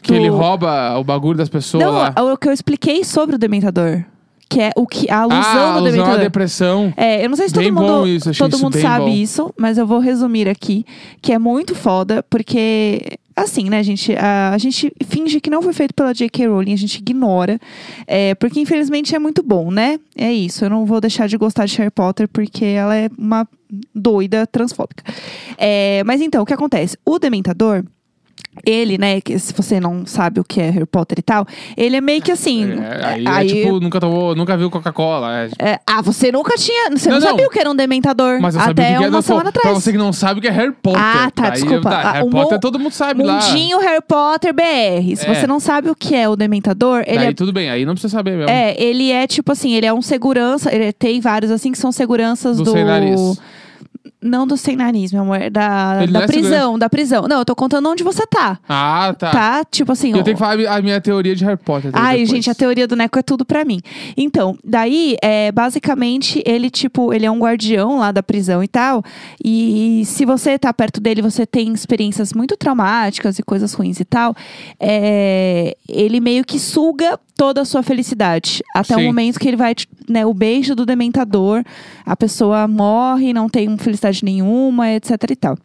Que 0.03 0.13
do- 0.13 0.17
ele 0.19 0.29
rouba 0.29 0.99
o 0.99 1.05
bagulho 1.05 1.37
das 1.39 1.49
pessoas 1.49 1.85
Não, 1.85 1.93
lá. 1.93 2.15
o 2.33 2.37
que 2.37 2.49
eu 2.49 2.53
expliquei 2.53 3.05
sobre 3.05 3.37
o 3.37 3.39
Dementador. 3.39 4.03
Que 4.49 4.61
é 4.61 4.71
o 4.77 4.87
que, 4.87 5.11
a 5.11 5.21
alusão 5.21 5.41
ah, 5.41 5.55
do 5.55 5.59
alusão 5.61 5.79
à 5.79 5.91
Dementador. 5.93 6.19
depressão. 6.21 6.93
É, 6.97 7.25
eu 7.25 7.29
não 7.31 7.37
sei 7.37 7.49
se 7.49 7.55
todo 7.55 7.63
Bem 7.63 7.73
mundo, 7.73 7.87
bom 7.87 8.07
isso, 8.07 8.33
todo 8.35 8.59
mundo 8.59 8.79
sabe 8.79 9.05
bom. 9.07 9.11
isso, 9.11 9.55
mas 9.57 9.79
eu 9.79 9.87
vou 9.87 9.99
resumir 9.99 10.47
aqui, 10.47 10.85
que 11.23 11.33
é 11.33 11.39
muito 11.39 11.75
foda, 11.75 12.23
porque 12.29 13.17
assim, 13.43 13.69
né, 13.69 13.83
gente, 13.83 14.15
a, 14.17 14.51
a 14.51 14.59
gente 14.59 14.93
finge 15.07 15.41
que 15.41 15.51
não 15.51 15.63
foi 15.63 15.73
feito 15.73 15.95
pela 15.95 16.13
J.K. 16.13 16.47
Rowling, 16.47 16.73
a 16.73 16.77
gente 16.77 16.99
ignora, 16.99 17.59
é, 18.07 18.35
porque 18.35 18.61
infelizmente 18.61 19.15
é 19.15 19.19
muito 19.19 19.43
bom, 19.43 19.71
né? 19.71 19.99
É 20.17 20.33
isso, 20.33 20.65
eu 20.65 20.71
não 20.71 20.85
vou 20.85 21.01
deixar 21.01 21.27
de 21.27 21.37
gostar 21.37 21.67
de 21.67 21.77
Harry 21.79 21.91
Potter 21.91 22.29
porque 22.29 22.65
ela 22.65 22.97
é 22.97 23.09
uma 23.19 23.47
doida 23.95 24.47
transfóbica. 24.47 25.05
É, 25.57 26.03
mas 26.05 26.21
então, 26.21 26.43
o 26.43 26.47
que 26.47 26.53
acontece? 26.53 26.97
O 27.05 27.19
Dementador 27.19 27.85
ele, 28.67 28.99
né, 28.99 29.21
que 29.21 29.39
se 29.39 29.53
você 29.55 29.81
não 29.81 30.05
sabe 30.05 30.39
o 30.39 30.45
que 30.45 30.61
é 30.61 30.69
Harry 30.71 30.85
Potter 30.87 31.19
e 31.19 31.23
tal, 31.23 31.47
ele 31.77 31.97
é 31.97 32.01
meio 32.03 32.21
que 32.21 32.31
assim. 32.31 32.71
É, 32.73 33.27
aí, 33.29 33.47
é 33.51 33.55
tipo, 33.55 33.81
nunca 33.81 33.99
tomou, 33.99 34.35
nunca 34.37 34.57
viu 34.59 34.71
Coca-Cola. 34.71 35.49
é, 35.59 35.71
é, 35.73 35.81
ah, 35.87 36.03
você 36.03 36.31
nunca 36.31 36.55
tinha. 36.57 36.91
Você 36.91 37.09
não, 37.09 37.17
Não, 37.19 37.23
não. 37.25 37.31
sabia 37.31 37.47
o 37.47 37.51
que 37.51 37.59
era 37.59 37.71
um 37.71 37.75
dementador 37.75 38.41
Mas 38.41 38.55
eu 38.55 38.61
sabia 38.61 38.85
até 38.85 38.95
o 38.97 38.99
que 38.99 39.05
é 39.05 39.09
uma 39.09 39.19
do- 39.21 39.23
semana 39.23 39.51
Pra 39.53 39.61
atrás. 39.61 39.83
você 39.83 39.91
que 39.93 39.99
não 39.99 40.13
sabe 40.13 40.39
o 40.39 40.43
que 40.43 40.49
é 40.49 40.51
Harry 40.51 40.73
Potter. 40.73 41.01
Ah, 41.03 41.31
tá, 41.35 41.45
Aí, 41.47 41.51
desculpa. 41.53 41.89
tá, 41.91 42.01
Ah, 42.01 42.13
Harry 42.13 42.27
o 42.27 42.31
Potter 42.31 42.59
todo 42.61 42.79
mundo 42.79 42.93
sabe 42.93 43.23
lá. 43.23 43.35
Mundinho 43.41 43.79
Harry 43.81 44.03
Potter 44.07 44.53
BR. 44.53 45.17
Se 45.17 45.27
É. 45.27 45.35
você 45.35 45.47
não 45.47 45.59
sabe 45.59 45.89
o 45.89 45.95
que 45.95 46.15
é 46.15 46.29
o 46.29 46.37
dementador, 46.37 47.03
ele 47.07 47.19
Aí 47.19 47.27
é. 47.29 47.33
tudo 47.33 47.53
bem, 47.55 47.71
aí 47.71 47.85
não 47.87 47.95
precisa 47.95 48.17
saber 48.17 48.37
mesmo. 48.37 48.51
É, 48.51 48.75
ele 48.81 49.11
é 49.11 49.27
tipo 49.27 49.51
assim, 49.51 49.73
ele 49.75 49.87
é 49.87 49.93
um 49.93 50.03
segurança, 50.03 50.73
ele 50.75 50.93
tem 50.93 51.21
vários 51.21 51.51
assim 51.51 51.73
que 51.73 51.79
são 51.79 51.91
seguranças 51.91 52.59
Do 52.59 52.65
do. 52.65 52.73
sem 52.73 52.85
nariz. 52.85 53.41
Não 54.23 54.47
do 54.47 54.57
sem 54.57 54.77
nariz, 54.77 55.13
meu 55.13 55.23
amor, 55.23 55.51
da, 55.51 55.99
Ele 56.03 56.13
da 56.13 56.21
não 56.21 56.25
é 56.25 56.27
prisão, 56.27 56.79
da 56.79 56.89
prisão. 56.89 57.27
Não, 57.29 57.39
eu 57.39 57.45
tô 57.45 57.55
contando 57.57 57.89
onde 57.89 58.03
você 58.05 58.27
tá. 58.27 58.59
Ah, 58.69 59.15
tá. 59.19 59.31
Tá? 59.31 59.65
Tipo 59.65 59.93
assim, 59.93 60.13
Eu 60.13 60.19
ó, 60.19 60.23
tenho 60.23 60.37
que 60.37 60.41
falar 60.41 60.55
a 60.77 60.81
minha 60.81 61.01
teoria 61.01 61.35
de 61.35 61.45
Harry 61.45 61.59
Potter. 61.59 61.91
Ai, 61.95 62.19
depois. 62.19 62.31
gente, 62.31 62.51
a 62.51 62.55
teoria 62.55 62.87
do 62.87 62.95
Neco 62.95 63.19
é 63.19 63.23
tudo 63.23 63.45
pra 63.45 63.65
mim. 63.65 63.81
Então, 64.17 64.57
daí, 64.65 65.17
é, 65.23 65.51
basicamente, 65.51 66.43
ele, 66.47 66.71
tipo, 66.71 67.13
ele 67.13 67.27
é 67.27 67.31
um 67.31 67.39
guardião 67.39 67.99
lá 67.99 68.13
da 68.13 68.23
prisão 68.23 68.63
e 68.63 68.69
tal. 68.69 69.03
E 69.45 70.03
se 70.07 70.25
você 70.25 70.59
tá 70.59 70.73
perto 70.73 71.01
dele, 71.01 71.21
você 71.23 71.45
tem 71.45 71.73
experiências 71.73 72.33
muito 72.33 72.57
traumáticas 72.57 73.39
e 73.39 73.43
coisas 73.43 73.73
ruins 73.75 73.99
e 74.01 74.05
tal. 74.05 74.35
é, 74.79 75.77
ele 75.89 76.21
meio 76.21 76.45
que 76.45 76.59
suga 76.59 77.19
toda 77.37 77.63
a 77.63 77.65
sua 77.65 77.83
felicidade. 77.83 78.63
Até 78.75 78.95
o 78.95 78.99
Sim. 78.99 79.07
momento 79.07 79.39
que 79.41 79.49
ele 79.49 79.57
vai, 79.57 79.75
né, 80.09 80.25
o 80.27 80.35
beijo 80.35 80.75
do 80.75 80.85
dementador, 80.85 81.65
a 82.05 82.17
pessoa 82.17 82.69
morre, 82.69 83.33
não 83.33 83.49
tem 83.49 83.77
felicidade 83.79 84.12
nenhuma, 84.21 84.91
etc 84.91 85.11
e 85.31 85.37
tal. 85.37 85.57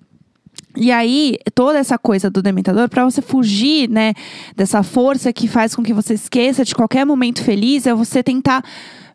E 0.75 0.91
aí, 0.91 1.37
toda 1.55 1.79
essa 1.79 1.97
coisa 1.97 2.29
do 2.29 2.41
dementador, 2.41 2.87
pra 2.87 3.03
você 3.03 3.19
fugir, 3.19 3.89
né, 3.89 4.13
dessa 4.55 4.83
força 4.83 5.33
que 5.33 5.47
faz 5.47 5.75
com 5.75 5.81
que 5.81 5.91
você 5.91 6.13
esqueça 6.13 6.63
de 6.63 6.75
qualquer 6.75 7.03
momento 7.03 7.43
feliz, 7.43 7.87
é 7.87 7.93
você 7.95 8.21
tentar 8.21 8.63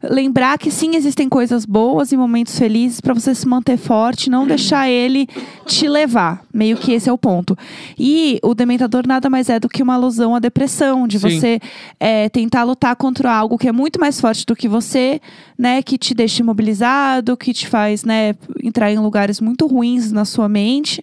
lembrar 0.02 0.58
que 0.58 0.70
sim 0.70 0.96
existem 0.96 1.28
coisas 1.28 1.64
boas 1.64 2.12
e 2.12 2.16
momentos 2.16 2.58
felizes 2.58 3.00
pra 3.00 3.14
você 3.14 3.34
se 3.34 3.46
manter 3.46 3.76
forte, 3.76 4.28
não 4.30 4.46
deixar 4.46 4.88
ele 4.88 5.28
te 5.66 5.88
levar. 5.88 6.42
Meio 6.52 6.76
que 6.76 6.92
esse 6.92 7.08
é 7.08 7.12
o 7.12 7.18
ponto. 7.18 7.56
E 7.98 8.38
o 8.42 8.54
dementador 8.54 9.06
nada 9.06 9.30
mais 9.30 9.48
é 9.48 9.60
do 9.60 9.68
que 9.68 9.82
uma 9.82 9.94
alusão 9.94 10.34
à 10.34 10.38
depressão, 10.38 11.06
de 11.06 11.18
Sim. 11.18 11.30
você 11.30 11.60
é, 11.98 12.28
tentar 12.28 12.64
lutar 12.64 12.96
contra 12.96 13.32
algo 13.32 13.58
que 13.58 13.68
é 13.68 13.72
muito 13.72 14.00
mais 14.00 14.20
forte 14.20 14.44
do 14.44 14.56
que 14.56 14.68
você, 14.68 15.20
né, 15.58 15.82
que 15.82 15.96
te 15.96 16.14
deixa 16.14 16.42
imobilizado, 16.42 17.36
que 17.36 17.52
te 17.52 17.66
faz, 17.66 18.04
né, 18.04 18.34
entrar 18.62 18.90
em 18.90 18.98
lugares 18.98 19.40
muito 19.40 19.66
ruins 19.66 20.10
na 20.12 20.24
sua 20.24 20.48
mente. 20.48 21.02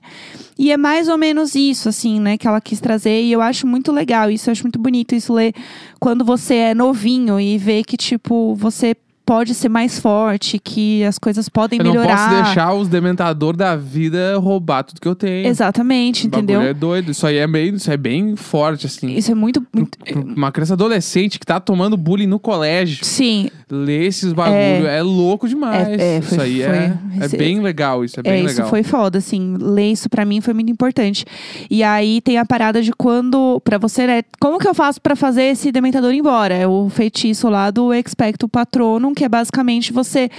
E 0.61 0.73
é 0.73 0.77
mais 0.77 1.07
ou 1.07 1.17
menos 1.17 1.56
isso, 1.56 1.88
assim, 1.88 2.19
né, 2.19 2.38
que 2.38 2.45
ela 2.45 2.59
quis 2.59 2.81
trazer. 2.81 3.23
E 3.23 3.31
eu 3.31 3.41
acho 3.41 3.65
muito 3.65 3.94
legal 3.94 4.29
isso, 4.29 4.50
eu 4.50 4.51
acho 4.51 4.63
muito 4.63 4.77
bonito 4.77 5.15
isso 5.15 5.33
ler 5.33 5.53
quando 6.01 6.25
você 6.25 6.56
é 6.56 6.75
novinho 6.75 7.39
e 7.39 7.57
vê 7.57 7.81
que, 7.81 7.95
tipo, 7.95 8.53
você 8.56 8.94
pode 9.30 9.54
ser 9.54 9.70
mais 9.70 10.00
forte, 10.00 10.58
que 10.58 11.04
as 11.04 11.20
coisas 11.20 11.48
podem 11.48 11.78
Eu 11.78 11.86
não 11.86 11.92
melhorar. 11.92 12.30
posso 12.31 12.44
deixar 12.44 12.74
os 12.74 12.88
dementador 12.88 13.56
da 13.56 13.76
vida 13.76 14.36
roubar 14.40 14.81
tudo 14.84 15.00
que 15.00 15.08
eu 15.08 15.14
tenho. 15.14 15.48
Exatamente, 15.48 16.26
O 16.26 16.28
entendeu? 16.28 16.60
É 16.64 16.74
doido. 16.74 17.12
Isso 17.12 17.28
aí 17.28 17.38
é 17.38 17.46
bem, 17.46 17.76
isso 17.76 17.92
é 17.92 17.96
bem 17.98 18.36
forte, 18.36 18.88
assim. 18.88 19.12
Isso 19.16 19.31
é 19.31 19.36
muito. 19.36 19.64
muito- 19.72 20.00
Uma 20.36 20.52
criança 20.52 20.74
adolescente 20.74 21.38
que 21.38 21.46
tá 21.46 21.60
tomando 21.60 21.96
bullying 21.96 22.26
no 22.26 22.40
colégio. 22.40 23.06
Sim, 23.06 23.50
Ler 23.72 24.06
esses 24.08 24.34
bagulho 24.34 24.88
é, 24.88 25.00
louco 25.04 25.48
demais. 25.48 25.88
É, 25.90 26.18
é, 26.18 26.22
foi- 26.22 26.31
isso 26.38 26.42
aí 26.42 26.62
é, 26.64 26.66
foi- 26.66 27.22
é 27.22 27.26
esse- 27.28 27.38
bem 27.38 27.60
legal. 27.62 28.04
Isso 28.04 28.20
é 28.20 28.24
bem 28.24 28.31
é, 28.31 28.38
isso 28.40 28.48
legal. 28.56 28.68
foi 28.68 28.81
foda, 28.81 29.20
assim. 29.20 29.56
Ler 29.60 29.92
isso 29.92 30.10
pra 30.10 30.26
mim 30.26 30.42
foi 30.42 30.56
muito 30.56 30.72
importante. 30.72 31.24
E 31.70 31.84
aí 31.84 32.20
tem 32.20 32.40
a 32.40 32.46
parada 32.46 32.81
de 32.81 32.92
quando, 32.92 33.62
pra 33.64 33.78
você, 33.78 34.08
né? 34.08 34.24
Como 34.40 34.58
que 34.58 34.68
eu 34.68 34.74
faço 34.74 35.00
pra 35.00 35.16
fazer 35.16 35.44
esse 35.44 35.71
dementador 35.71 36.12
ir 36.12 36.18
embora? 36.18 36.56
É 36.56 36.66
o 36.68 36.90
feitiço 36.90 37.48
lá 37.48 37.69
do 37.69 37.94
Expecto 37.94 38.50
Patronum, 38.50 39.14
que 39.19 39.26
é 39.26 39.28
basicamente 39.28 39.92
você 39.92 40.30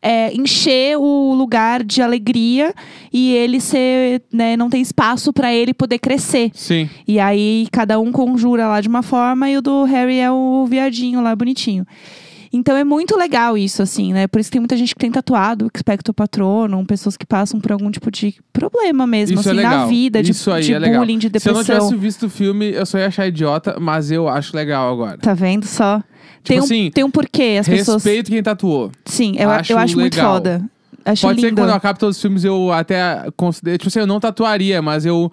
é, 0.00 0.32
encher 0.32 0.96
o 0.96 1.34
lugar 1.34 1.82
de 1.82 2.00
alegria 2.00 2.72
e 3.12 3.34
ele 3.34 3.60
ser, 3.60 4.22
né? 4.32 4.56
Não 4.56 4.70
tem 4.70 4.80
espaço 4.80 5.32
pra 5.32 5.52
ele 5.52 5.74
poder 5.74 5.98
crescer. 5.98 6.52
Sim. 6.54 6.88
E 7.06 7.18
aí 7.18 7.66
cada 7.72 7.98
um 7.98 8.12
conjura 8.12 8.68
lá 8.68 8.80
de 8.80 8.86
uma 8.86 9.02
forma 9.02 9.50
e 9.50 9.56
o 9.56 9.60
do 9.60 9.82
Harry 9.82 10.20
é 10.20 10.30
o 10.30 10.64
viadinho 10.70 11.20
lá, 11.20 11.34
bonitinho. 11.34 11.84
Então 12.52 12.76
é 12.76 12.84
muito 12.84 13.16
legal 13.16 13.58
isso, 13.58 13.82
assim, 13.82 14.12
né? 14.12 14.28
Por 14.28 14.40
isso 14.40 14.48
que 14.48 14.52
tem 14.52 14.60
muita 14.60 14.76
gente 14.76 14.94
que 14.94 15.00
tem 15.00 15.10
tatuado 15.10 15.68
Expecto 15.74 16.14
Patronum, 16.14 16.84
pessoas 16.86 17.16
que 17.16 17.26
passam 17.26 17.60
por 17.60 17.72
algum 17.72 17.90
tipo 17.90 18.08
de 18.10 18.36
problema 18.52 19.04
mesmo, 19.04 19.38
Isso 19.40 19.48
é 19.48 19.52
assim, 19.52 19.56
legal. 19.60 19.78
na 19.80 19.86
vida, 19.86 20.22
de, 20.22 20.30
Isso 20.30 20.50
aí 20.52 20.62
de 20.62 20.72
é 20.74 20.78
legal. 20.78 21.00
bullying, 21.00 21.18
de 21.18 21.28
Se 21.40 21.48
eu 21.48 21.52
não 21.54 21.60
depressão. 21.60 21.88
tivesse 21.88 22.00
visto 22.00 22.26
o 22.26 22.30
filme, 22.30 22.70
eu 22.70 22.86
só 22.86 22.98
ia 22.98 23.08
achar 23.08 23.26
idiota, 23.26 23.78
mas 23.80 24.10
eu 24.12 24.28
acho 24.28 24.56
legal 24.56 24.92
agora. 24.92 25.18
Tá 25.18 25.34
vendo 25.34 25.66
só? 25.66 26.00
Tem, 26.44 26.60
um, 26.60 26.64
assim, 26.64 26.90
tem 26.92 27.04
um 27.04 27.10
porquê, 27.10 27.58
as 27.60 27.68
pessoas. 27.68 28.02
Respeito 28.02 28.30
quem 28.30 28.42
tatuou. 28.42 28.90
Sim, 29.04 29.34
eu 29.38 29.50
Acho 29.50 29.72
eu 29.72 29.78
acho 29.78 29.96
muito 29.98 30.14
legal. 30.14 30.34
foda. 30.34 30.62
Acho 31.04 31.22
Pode 31.22 31.40
ser 31.40 31.46
que 31.46 31.50
lindo. 31.50 31.62
quando 31.62 31.70
eu 31.70 31.76
acabe 31.76 31.98
todos 31.98 32.16
os 32.16 32.22
filmes 32.22 32.44
eu 32.44 32.70
até 32.72 33.26
considero. 33.36 33.78
Tipo 33.78 33.88
assim, 33.88 34.00
eu 34.00 34.06
não 34.06 34.20
tatuaria, 34.20 34.80
mas 34.82 35.06
eu. 35.06 35.30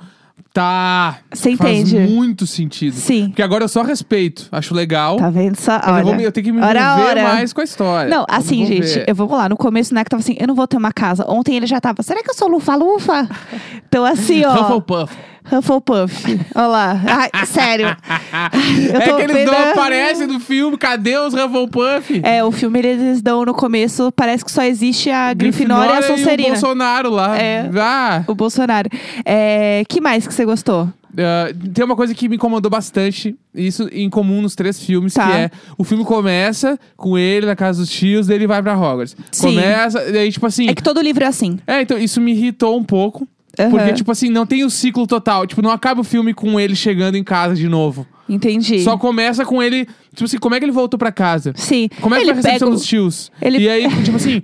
Tá. 0.53 1.17
Você 1.33 1.55
Faz 1.57 1.91
entende? 1.91 2.11
muito 2.13 2.47
sentido. 2.47 2.93
Sim. 2.95 3.27
Porque 3.27 3.41
agora 3.41 3.65
eu 3.65 3.67
só 3.67 3.81
respeito. 3.83 4.47
Acho 4.51 4.73
legal. 4.73 5.17
Tá 5.17 5.29
vendo 5.29 5.57
só? 5.57 5.73
Mas 5.73 5.87
eu, 5.87 5.93
Olha. 5.93 6.03
vou 6.03 6.15
eu 6.15 6.31
tenho 6.31 6.45
que 6.45 6.51
me 6.51 6.61
Ora, 6.61 6.79
envolver 6.79 7.23
mais 7.23 7.51
com 7.51 7.59
a 7.59 7.63
história. 7.65 8.09
Não, 8.09 8.21
Eu 8.21 8.25
assim, 8.29 8.57
vou 8.59 8.65
gente, 8.67 9.03
eu 9.05 9.15
vou 9.15 9.29
lá. 9.31 9.49
No 9.49 9.57
começo, 9.57 9.91
o 9.91 9.95
Neco 9.95 10.09
tava 10.09 10.21
assim, 10.21 10.35
eu 10.39 10.47
não 10.47 10.55
vou 10.55 10.65
ter 10.67 10.77
uma 10.77 10.93
casa. 10.93 11.25
Ontem 11.29 11.55
ele 11.57 11.67
já 11.67 11.81
tava, 11.81 12.01
será 12.03 12.23
que 12.23 12.29
eu 12.29 12.33
sou 12.33 12.47
lufa-lufa? 12.47 13.27
Então, 13.87 14.03
assim, 14.05 14.43
ó. 14.43 14.53
Hufflepuff. 14.61 15.15
Hufflepuff. 15.51 16.39
Olha 16.55 16.67
lá. 16.67 17.01
Ai, 17.05 17.45
sério. 17.45 17.87
Eu 18.93 19.01
é 19.01 19.07
tô 19.07 19.15
que 19.17 19.21
eles 19.23 19.35
vendo- 19.35 19.51
não 19.51 19.71
aparecem 19.71 20.27
no 20.27 20.39
filme. 20.39 20.77
Cadê 20.77 21.17
os 21.17 21.33
Hufflepuff? 21.33 22.21
É, 22.23 22.43
o 22.43 22.51
filme 22.51 22.79
eles 22.79 23.21
dão 23.21 23.45
no 23.45 23.53
começo, 23.53 24.11
parece 24.11 24.43
que 24.43 24.51
só 24.51 24.63
existe 24.63 25.09
a 25.09 25.33
Grifinória, 25.33 25.93
e 25.93 25.97
a 25.97 25.99
o 25.99 26.03
Sonserina. 26.03 26.49
Bolsonaro 26.49 27.09
lá. 27.09 27.37
É. 27.39 27.69
Ah, 27.77 28.23
O 28.27 28.35
Bolsonaro. 28.35 28.89
É, 29.25 29.83
que 29.87 30.01
mais 30.01 30.27
que 30.27 30.33
você 30.33 30.45
gostou? 30.45 30.89
ah, 31.17 31.47
tem 31.73 31.85
uma 31.85 31.95
coisa 31.95 32.13
que 32.13 32.27
me 32.27 32.35
incomodou 32.35 32.69
bastante, 32.69 33.35
isso 33.53 33.87
em 33.91 34.09
comum 34.09 34.41
nos 34.41 34.53
três 34.53 34.77
filmes, 34.79 35.13
Tá. 35.13 35.25
que 35.27 35.31
é 35.37 35.51
o 35.77 35.83
filme 35.85 36.03
começa 36.03 36.77
com 36.97 37.17
ele 37.17 37.45
na 37.45 37.55
casa 37.55 37.79
dos 37.79 37.89
tios, 37.89 38.27
daí 38.27 38.35
ele 38.37 38.47
vai 38.47 38.61
pra 38.61 38.77
Hogwarts. 38.77 39.15
Sim. 39.31 39.47
Começa, 39.55 40.11
daí 40.11 40.29
tipo 40.31 40.45
assim. 40.45 40.67
É 40.69 40.75
que 40.75 40.83
todo 40.83 40.99
livro 41.01 41.23
é 41.23 41.27
assim. 41.27 41.57
É, 41.65 41.81
então 41.81 41.97
isso 41.97 42.19
me 42.19 42.31
irritou 42.33 42.77
um 42.77 42.83
pouco. 42.83 43.25
Aham. 43.59 43.69
Porque, 43.71 43.93
tipo 43.93 44.11
assim, 44.11 44.29
não 44.29 44.45
tem 44.45 44.63
o 44.63 44.69
ciclo 44.69 45.05
total. 45.07 45.45
Tipo, 45.45 45.61
não 45.61 45.69
acaba 45.71 46.01
o 46.01 46.03
filme 46.03 46.33
com 46.33 46.59
ele 46.59 46.75
chegando 46.75 47.15
em 47.15 47.23
casa 47.23 47.55
de 47.55 47.67
novo. 47.67 48.05
Entendi. 48.27 48.81
Só 48.83 48.97
começa 48.97 49.45
com 49.45 49.61
ele, 49.61 49.85
tipo 50.13 50.25
assim, 50.25 50.37
como 50.39 50.55
é 50.55 50.59
que 50.59 50.65
ele 50.65 50.71
voltou 50.71 50.97
pra 50.97 51.11
casa? 51.11 51.53
Sim. 51.55 51.87
Como 52.01 52.15
é 52.15 52.17
que 52.19 52.23
ele 52.23 52.31
foi 52.33 52.39
a 52.41 52.43
recepção 52.43 52.67
pega 52.69 52.77
dos 52.77 52.85
tios? 52.85 53.31
ele- 53.41 53.59
E 53.59 53.69
aí, 53.69 53.87
tipo 54.03 54.17
assim, 54.17 54.41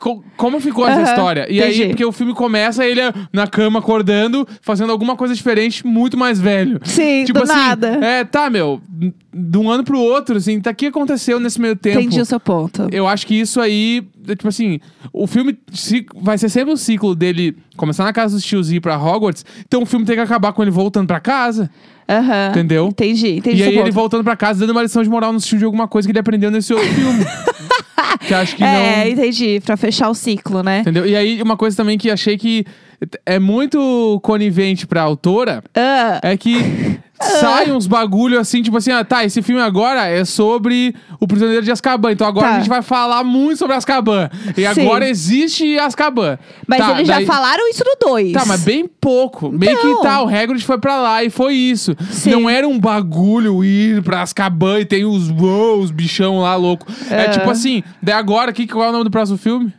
co- 0.00 0.24
como 0.36 0.58
ficou 0.58 0.88
essa 0.88 1.00
Aham, 1.02 1.10
história? 1.10 1.46
E 1.48 1.62
aí, 1.62 1.68
entendi. 1.74 1.88
porque 1.90 2.04
o 2.04 2.10
filme 2.10 2.34
começa 2.34 2.84
ele 2.84 3.00
na 3.32 3.46
cama 3.46 3.78
acordando, 3.78 4.48
fazendo 4.62 4.90
alguma 4.90 5.14
coisa 5.14 5.34
diferente, 5.34 5.86
muito 5.86 6.16
mais 6.16 6.40
velho. 6.40 6.80
Sim, 6.84 7.24
Tipo 7.24 7.38
do 7.40 7.44
assim, 7.44 7.52
nada. 7.52 7.88
é, 8.04 8.24
tá, 8.24 8.48
meu, 8.50 8.80
de 9.32 9.58
um 9.58 9.70
ano 9.70 9.84
pro 9.84 9.98
outro, 10.00 10.36
assim, 10.38 10.58
tá, 10.60 10.70
o 10.70 10.74
que 10.74 10.86
aconteceu 10.86 11.38
nesse 11.38 11.60
meio 11.60 11.76
tempo? 11.76 12.00
Entendi 12.00 12.20
o 12.20 12.24
seu 12.24 12.40
ponto. 12.40 12.88
Eu 12.90 13.06
acho 13.06 13.26
que 13.26 13.34
isso 13.38 13.60
aí, 13.60 14.02
é, 14.26 14.34
tipo 14.34 14.48
assim, 14.48 14.80
o 15.12 15.26
filme 15.26 15.56
vai 16.16 16.38
ser 16.38 16.48
sempre 16.48 16.72
o 16.72 16.76
ciclo 16.76 17.14
dele 17.14 17.56
começar 17.76 18.04
na 18.04 18.12
casa 18.12 18.34
dos 18.34 18.44
tios 18.44 18.70
e 18.72 18.76
ir 18.76 18.80
pra 18.80 18.98
Hogwarts, 18.98 19.44
então 19.66 19.82
o 19.82 19.86
filme 19.86 20.04
tem 20.06 20.16
que 20.16 20.20
acabar 20.22 20.52
com 20.52 20.62
ele 20.62 20.70
voltando 20.70 21.06
pra 21.06 21.20
casa, 21.20 21.70
Aham. 22.08 22.48
entendeu? 22.50 22.88
Entendi, 22.88 23.36
entendi 23.36 23.60
E 23.60 23.62
aí 23.62 23.70
seu 23.70 23.80
ele 23.80 23.82
ponto. 23.84 23.94
voltando 23.94 24.24
pra 24.24 24.34
casa, 24.36 24.60
dando 24.60 24.70
uma 24.70 24.82
lição 24.82 25.02
de 25.02 25.08
moral 25.08 25.32
nos 25.32 25.46
tios 25.46 25.58
de 25.58 25.64
alguma 25.64 25.86
coisa 25.86 26.08
que 26.08 26.12
ele 26.12 26.18
aprendeu 26.18 26.50
nesse 26.50 26.72
outro 26.72 26.88
filme. 26.88 27.24
que 28.26 28.34
acho 28.34 28.56
que 28.56 28.64
É, 28.64 29.04
não. 29.04 29.12
entendi. 29.12 29.60
Pra 29.64 29.76
fechar 29.76 30.08
o 30.08 30.14
ciclo, 30.14 30.62
né? 30.62 30.80
Entendeu? 30.80 31.06
E 31.06 31.14
aí, 31.16 31.42
uma 31.42 31.56
coisa 31.56 31.76
também 31.76 31.96
que 31.98 32.10
achei 32.10 32.36
que 32.38 32.64
é 33.24 33.38
muito 33.38 34.20
conivente 34.22 34.86
pra 34.86 35.02
autora 35.02 35.62
Ah, 35.74 36.20
é 36.22 36.36
que 36.36 36.54
sai 37.40 37.70
uns 37.70 37.86
bagulho 37.86 38.38
assim, 38.40 38.62
tipo 38.62 38.76
assim, 38.78 38.90
ah, 38.92 39.04
tá, 39.04 39.24
esse 39.24 39.42
filme 39.42 39.60
agora 39.60 40.06
é 40.06 40.24
sobre 40.24 40.94
o 41.20 41.26
prisioneiro 41.26 41.62
de 41.64 41.70
Azkaban. 41.70 42.12
Então 42.12 42.26
agora 42.26 42.48
Tá. 42.48 42.54
a 42.54 42.58
gente 42.58 42.68
vai 42.68 42.80
falar 42.82 43.22
muito 43.24 43.58
sobre 43.58 43.76
Azkaban. 43.76 44.30
E 44.56 44.60
Sim. 44.74 44.82
agora 44.82 45.06
existe 45.08 45.78
Azkaban. 45.78 46.38
mas 46.66 46.78
Tá, 46.78 46.92
eles 46.94 47.08
daí- 47.08 47.24
já 47.26 47.26
falaram 47.32 47.68
isso 47.70 47.84
no 47.84 48.08
2. 48.08 48.32
Tá, 48.32 48.44
mas 48.46 48.62
bem 48.64 48.86
pouco. 49.00 49.50
Meio 49.50 49.72
Então. 49.78 49.96
que 49.96 50.02
tá, 50.02 50.22
o 50.22 50.28
Hagrid 50.28 50.64
foi 50.64 50.78
pra 50.78 50.96
lá 51.00 51.22
e 51.22 51.28
foi 51.28 51.54
isso. 51.54 51.94
Sim. 52.10 52.30
Não 52.30 52.48
era 52.48 52.66
um 52.66 52.78
bagulho 52.78 53.62
ir 53.62 54.02
pra 54.02 54.22
Azkaban 54.22 54.80
e 54.80 54.84
tem 54.86 55.04
os, 55.04 55.28
uou, 55.30 55.78
os 55.80 55.90
bichão 55.90 56.40
lá 56.40 56.56
louco. 56.56 56.86
É. 57.10 57.28
Tipo 57.28 57.50
assim, 57.50 57.82
daí 58.02 58.14
agora, 58.14 58.50
que, 58.52 58.66
qual 58.66 58.84
é 58.86 58.88
o 58.88 58.92
nome 58.92 59.04
do 59.04 59.10
próximo 59.10 59.36
filme? 59.36 59.72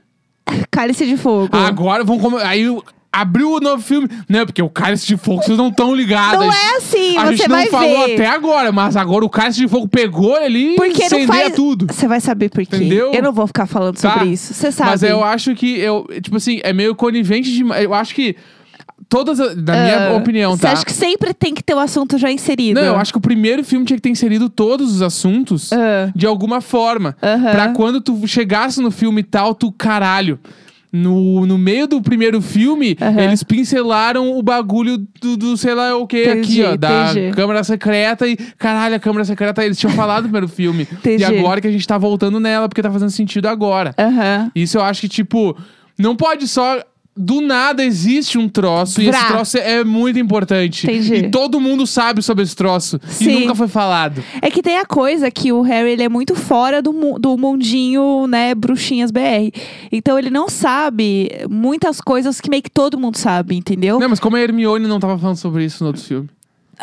Cálice 0.70 1.06
de 1.08 1.18
fogo. 1.18 1.50
Agora 1.56 2.04
vamos... 2.04 2.22
come- 2.22 2.42
Aí 2.44 2.66
abriu 3.12 3.52
o 3.52 3.60
novo 3.60 3.82
filme. 3.84 4.08
Não, 4.30 4.46
porque 4.46 4.62
o 4.62 4.70
Cálice 4.70 5.06
de 5.06 5.18
Fogo, 5.18 5.44
vocês 5.44 5.58
não 5.58 5.68
estão 5.68 5.94
ligados. 5.94 6.40
Não 6.46 6.52
é 6.54 6.78
assim, 6.78 7.18
A 7.18 7.26
você 7.26 7.36
gente 7.38 7.50
não 7.50 7.56
vai 7.58 7.68
falou 7.68 8.06
ver. 8.08 8.14
até 8.14 8.28
agora, 8.28 8.72
mas 8.72 8.96
agora 8.96 9.26
o 9.26 9.30
Cálice 9.30 9.60
de 9.60 9.68
Fogo 9.68 9.88
pegou 9.88 10.38
ele 10.42 10.74
e 10.74 10.76
Porque 10.76 11.00
não 11.00 11.06
incendeia 11.20 11.44
faz. 11.46 11.54
tudo. 11.56 11.88
Você 11.92 12.08
vai 12.08 12.22
saber 12.22 12.50
por 12.50 12.66
quê. 12.66 12.76
Entendeu? 12.78 13.12
Eu 13.14 13.22
não 13.24 13.34
vou 13.34 13.46
ficar 13.48 13.66
falando 13.66 13.98
Tá. 14.00 14.14
sobre 14.14 14.30
isso. 14.30 14.54
Você 14.54 14.72
sabe. 14.72 14.92
Mas 14.92 15.04
eu 15.04 15.24
acho 15.24 15.54
que 15.56 15.78
eu, 15.80 16.08
tipo 16.22 16.38
assim, 16.38 16.60
é 16.64 16.72
meio 16.72 16.96
conivente 16.96 17.52
demais. 17.52 17.84
Eu 17.84 17.94
acho 17.94 18.16
que 18.16 18.36
todas, 19.10 19.42
as- 19.42 19.56
na 19.58 19.74
minha 19.74 20.08
Ah, 20.12 20.16
opinião, 20.16 20.56
Você 20.56 20.62
tá? 20.62 20.72
acha 20.72 20.86
que 20.86 20.94
sempre 20.94 21.34
tem 21.34 21.54
que 21.54 21.62
ter 21.62 21.74
o 21.74 21.80
assunto 21.80 22.18
já 22.18 22.32
inserido? 22.32 22.80
Não, 22.80 22.88
eu 22.88 22.96
acho 22.96 23.12
que 23.12 23.18
o 23.18 23.22
primeiro 23.22 23.62
filme 23.64 23.86
tinha 23.86 23.98
que 23.98 24.02
ter 24.04 24.10
inserido 24.10 24.48
todos 24.50 24.90
os 24.96 25.02
assuntos 25.02 25.74
Ah. 25.74 26.10
de 26.16 26.26
alguma 26.26 26.62
forma. 26.62 27.18
Aham. 27.22 27.52
Pra 27.52 27.68
quando 27.70 28.00
tu 28.00 28.26
chegasse 28.26 28.80
no 28.82 28.90
filme 28.90 29.20
e 29.20 29.24
tal, 29.26 29.54
tu, 29.54 29.70
caralho. 29.72 30.40
No, 30.94 31.46
no 31.46 31.58
meio 31.58 31.88
do 31.88 32.02
primeiro 32.02 32.42
filme, 32.42 32.98
Aham. 33.02 33.22
eles 33.22 33.44
pincelaram 33.44 34.38
o 34.38 34.44
bagulho 34.44 34.98
do, 35.22 35.38
do 35.38 35.56
sei 35.56 35.74
lá 35.74 35.96
o 35.96 36.06
que 36.06 36.24
aqui, 36.26 36.64
ó, 36.64 36.76
da 36.76 37.12
entendi. 37.12 37.34
Câmara 37.34 37.64
Secreta 37.64 38.28
e, 38.28 38.36
caralho, 38.36 38.96
a 38.96 39.00
Câmara 39.00 39.24
Secreta, 39.24 39.64
eles 39.64 39.80
tinham 39.80 39.94
falado 39.94 40.24
no 40.24 40.30
primeiro 40.30 40.48
filme. 40.50 40.88
E 41.22 41.24
agora 41.24 41.62
que 41.62 41.68
a 41.68 41.72
gente 41.72 41.88
tá 41.88 41.98
voltando 41.98 42.40
nela, 42.40 42.68
porque 42.68 42.82
tá 42.82 42.92
fazendo 42.92 43.12
sentido 43.12 43.48
agora. 43.48 43.94
Aham. 43.98 44.52
Isso 44.56 44.78
eu 44.78 44.82
acho 44.82 45.02
que, 45.02 45.10
tipo, 45.10 45.58
não 45.98 46.16
pode 46.16 46.48
só. 46.48 46.82
Do 47.16 47.42
nada 47.42 47.84
existe 47.84 48.38
um 48.38 48.48
troço 48.48 49.02
e 49.02 49.08
esse 49.10 49.28
troço 49.28 49.58
é 49.58 49.84
muito 49.84 50.18
importante. 50.18 50.88
Entendi. 50.88 51.16
E 51.16 51.30
todo 51.30 51.60
mundo 51.60 51.86
sabe 51.86 52.22
sobre 52.22 52.44
esse 52.44 52.56
troço. 52.56 53.00
Sim. 53.06 53.30
E 53.30 53.40
nunca 53.42 53.54
foi 53.54 53.68
falado. 53.68 54.24
É 54.42 54.50
que 54.50 54.62
tem 54.62 54.78
a 54.78 54.86
coisa 54.86 55.30
que 55.30 55.52
o 55.52 55.62
Harry 55.62 55.92
ele 55.92 56.04
é 56.04 56.10
muito 56.10 56.36
fora 56.36 56.82
do, 56.82 56.94
mu- 56.94 57.20
do 57.20 57.38
mundinho, 57.38 58.28
né, 58.28 58.56
bruxinhas 58.56 59.12
BR. 59.12 59.52
Então 59.92 60.18
ele 60.18 60.30
não 60.30 60.48
sabe 60.48 61.30
muitas 61.50 62.00
coisas 62.00 62.40
que 62.40 62.50
meio 62.50 62.64
que 62.64 62.72
todo 62.72 62.98
mundo 62.98 63.18
sabe, 63.18 63.56
entendeu? 63.58 64.00
Não, 64.00 64.08
mas 64.10 64.20
como 64.20 64.38
a 64.38 64.40
Hermione 64.42 64.88
não 64.88 65.00
tava 65.00 65.18
falando 65.18 65.36
sobre 65.38 65.66
isso 65.66 65.84
no 65.84 65.88
outro 65.90 66.02
filme. 66.02 66.30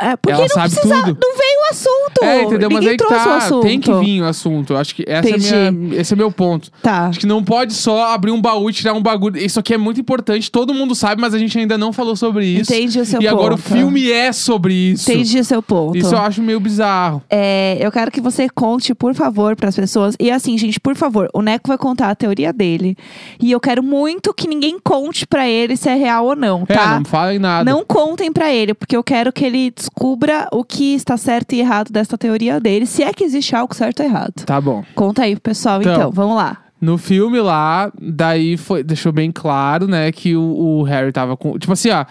É, 0.00 0.16
porque 0.16 0.32
Ela 0.32 0.42
não 0.42 0.48
sabe 0.48 0.74
precisa. 0.74 0.94
tudo. 1.02 1.18
Não 1.22 1.36
veio 1.36 1.58
o 1.60 1.70
assunto. 1.70 2.24
É, 2.24 2.42
entendeu? 2.42 2.68
Mas 2.70 2.78
Ninguém 2.80 2.88
aí 2.90 2.96
que 2.96 3.04
trouxe 3.06 3.26
o 3.26 3.30
tá. 3.30 3.36
assunto. 3.36 3.62
Tem 3.62 3.80
que 3.80 3.92
vir 3.94 4.22
o 4.22 4.26
assunto. 4.26 4.76
Acho 4.76 4.94
que 4.94 5.04
essa 5.06 5.28
é 5.28 5.70
minha, 5.70 6.00
esse 6.00 6.12
é 6.12 6.16
meu 6.16 6.30
ponto. 6.30 6.70
Tá. 6.82 7.06
Acho 7.06 7.20
que 7.20 7.26
não 7.26 7.42
pode 7.42 7.74
só 7.74 8.12
abrir 8.12 8.30
um 8.30 8.40
baú 8.40 8.68
e 8.70 8.72
tirar 8.72 8.94
um 8.94 9.02
bagulho. 9.02 9.36
Isso 9.38 9.58
aqui 9.60 9.74
é 9.74 9.78
muito 9.78 10.00
importante. 10.00 10.50
Todo 10.50 10.72
mundo 10.74 10.94
sabe, 10.94 11.20
mas 11.20 11.34
a 11.34 11.38
gente 11.38 11.58
ainda 11.58 11.76
não 11.76 11.92
falou 11.92 12.16
sobre 12.16 12.46
isso. 12.46 12.72
Entendi 12.72 13.00
o 13.00 13.04
seu 13.04 13.20
e 13.20 13.28
agora 13.28 13.54
o 13.54 13.58
ponto. 13.58 13.72
filme 13.74 14.10
é 14.10 14.32
sobre 14.32 14.72
isso. 14.74 15.10
Entendi 15.10 15.38
o 15.40 15.44
seu 15.44 15.62
ponto. 15.62 15.96
Isso 15.96 16.14
eu 16.14 16.18
acho 16.18 16.40
meio 16.42 16.60
bizarro. 16.60 17.22
É, 17.30 17.76
eu 17.80 17.90
quero 17.90 18.10
que 18.10 18.20
você 18.20 18.48
conte, 18.48 18.94
por 18.94 19.14
favor, 19.14 19.56
pras 19.56 19.74
pessoas. 19.76 20.14
E 20.18 20.30
assim, 20.30 20.56
gente, 20.56 20.78
por 20.80 20.94
favor, 20.96 21.28
o 21.34 21.42
Neco 21.42 21.68
vai 21.68 21.78
contar 21.78 22.10
a 22.10 22.14
teoria 22.14 22.52
dele. 22.52 22.96
E 23.40 23.50
eu 23.50 23.60
quero 23.60 23.82
muito 23.82 24.32
que 24.32 24.48
ninguém 24.48 24.78
conte 24.82 25.26
pra 25.26 25.48
ele 25.48 25.76
se 25.76 25.88
é 25.88 25.94
real 25.94 26.26
ou 26.26 26.36
não, 26.36 26.64
É, 26.68 26.74
tá? 26.74 26.96
não 26.98 27.04
falem 27.04 27.38
nada. 27.38 27.70
Não 27.70 27.84
contem 27.84 28.32
pra 28.32 28.52
ele, 28.52 28.74
porque 28.74 28.96
eu 28.96 29.02
quero 29.02 29.32
que 29.32 29.44
ele 29.44 29.72
descubra 29.88 30.48
o 30.52 30.64
que 30.64 30.94
está 30.94 31.16
certo 31.16 31.52
e 31.54 31.60
errado 31.60 31.90
dessa 31.90 32.16
teoria 32.16 32.60
dele, 32.60 32.86
se 32.86 33.02
é 33.02 33.12
que 33.12 33.24
existe 33.24 33.54
algo 33.56 33.74
certo 33.74 34.00
ou 34.00 34.06
errado. 34.06 34.44
Tá 34.44 34.60
bom. 34.60 34.84
Conta 34.94 35.22
aí 35.22 35.34
pro 35.34 35.42
pessoal, 35.42 35.80
Então. 35.80 35.94
então. 35.94 36.10
Vamos 36.12 36.36
lá. 36.36 36.58
No 36.80 36.96
filme 36.96 37.40
lá, 37.40 37.90
daí 38.00 38.56
foi, 38.56 38.84
deixou 38.84 39.10
bem 39.10 39.32
claro, 39.32 39.88
né, 39.88 40.12
que 40.12 40.36
o, 40.36 40.42
o 40.42 40.82
Harry 40.84 41.10
tava 41.10 41.36
com. 41.36 41.58
Tipo 41.58 41.72
assim, 41.72 41.90
ó. 41.90 42.04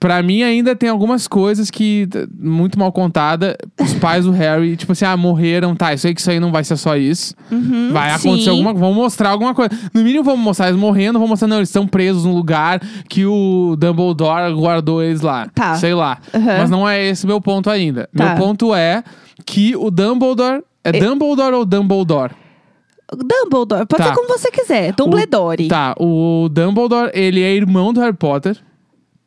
Pra 0.00 0.22
mim 0.22 0.42
ainda 0.42 0.76
tem 0.76 0.88
algumas 0.88 1.26
coisas 1.26 1.70
que. 1.70 2.08
Muito 2.38 2.78
mal 2.78 2.92
contada. 2.92 3.56
Os 3.80 3.94
pais 3.94 4.24
do 4.24 4.30
Harry, 4.30 4.76
tipo 4.76 4.92
assim, 4.92 5.04
ah, 5.04 5.16
morreram, 5.16 5.74
tá. 5.74 5.92
Eu 5.92 5.98
sei 5.98 6.14
que 6.14 6.20
isso 6.20 6.30
aí 6.30 6.38
não 6.38 6.52
vai 6.52 6.62
ser 6.64 6.76
só 6.76 6.96
isso. 6.96 7.34
Uhum, 7.50 7.90
Vai 7.92 8.10
acontecer 8.10 8.44
sim. 8.44 8.50
alguma 8.50 8.72
Vamos 8.74 8.96
mostrar 8.96 9.30
alguma 9.30 9.54
coisa. 9.54 9.70
No 9.92 10.02
mínimo, 10.02 10.22
vamos 10.22 10.40
mostrar 10.40 10.68
eles 10.68 10.78
morrendo, 10.80 11.14
vamos 11.18 11.30
mostrar, 11.30 11.48
não, 11.48 11.56
eles 11.56 11.68
estão 11.68 11.86
presos 11.86 12.24
num 12.24 12.34
lugar 12.34 12.80
que 13.08 13.26
o 13.26 13.74
Dumbledore 13.78 14.52
guardou 14.54 15.02
eles 15.02 15.20
lá. 15.20 15.48
Tá. 15.54 15.74
Sei 15.74 15.94
lá. 15.94 16.18
Uhum. 16.32 16.44
Mas 16.44 16.70
não 16.70 16.88
é 16.88 17.04
esse 17.04 17.26
meu 17.26 17.40
ponto 17.40 17.68
ainda. 17.68 18.08
Tá. 18.16 18.34
Meu 18.34 18.36
ponto 18.36 18.74
é 18.74 19.02
que 19.44 19.74
o 19.76 19.90
Dumbledore. 19.90 20.62
É 20.84 20.92
Dumbledore 20.92 21.54
ou 21.54 21.64
Dumbledore? 21.64 22.32
Dumbledore, 23.12 23.86
pode 23.86 24.02
Tá. 24.02 24.08
ser 24.10 24.14
como 24.14 24.28
você 24.28 24.50
quiser. 24.50 24.92
Dumbledore. 24.94 25.66
Tá, 25.68 25.94
o 25.98 26.48
Dumbledore, 26.50 27.10
ele 27.14 27.42
é 27.42 27.54
irmão 27.54 27.92
do 27.92 28.00
Harry 28.00 28.14
Potter, 28.16 28.56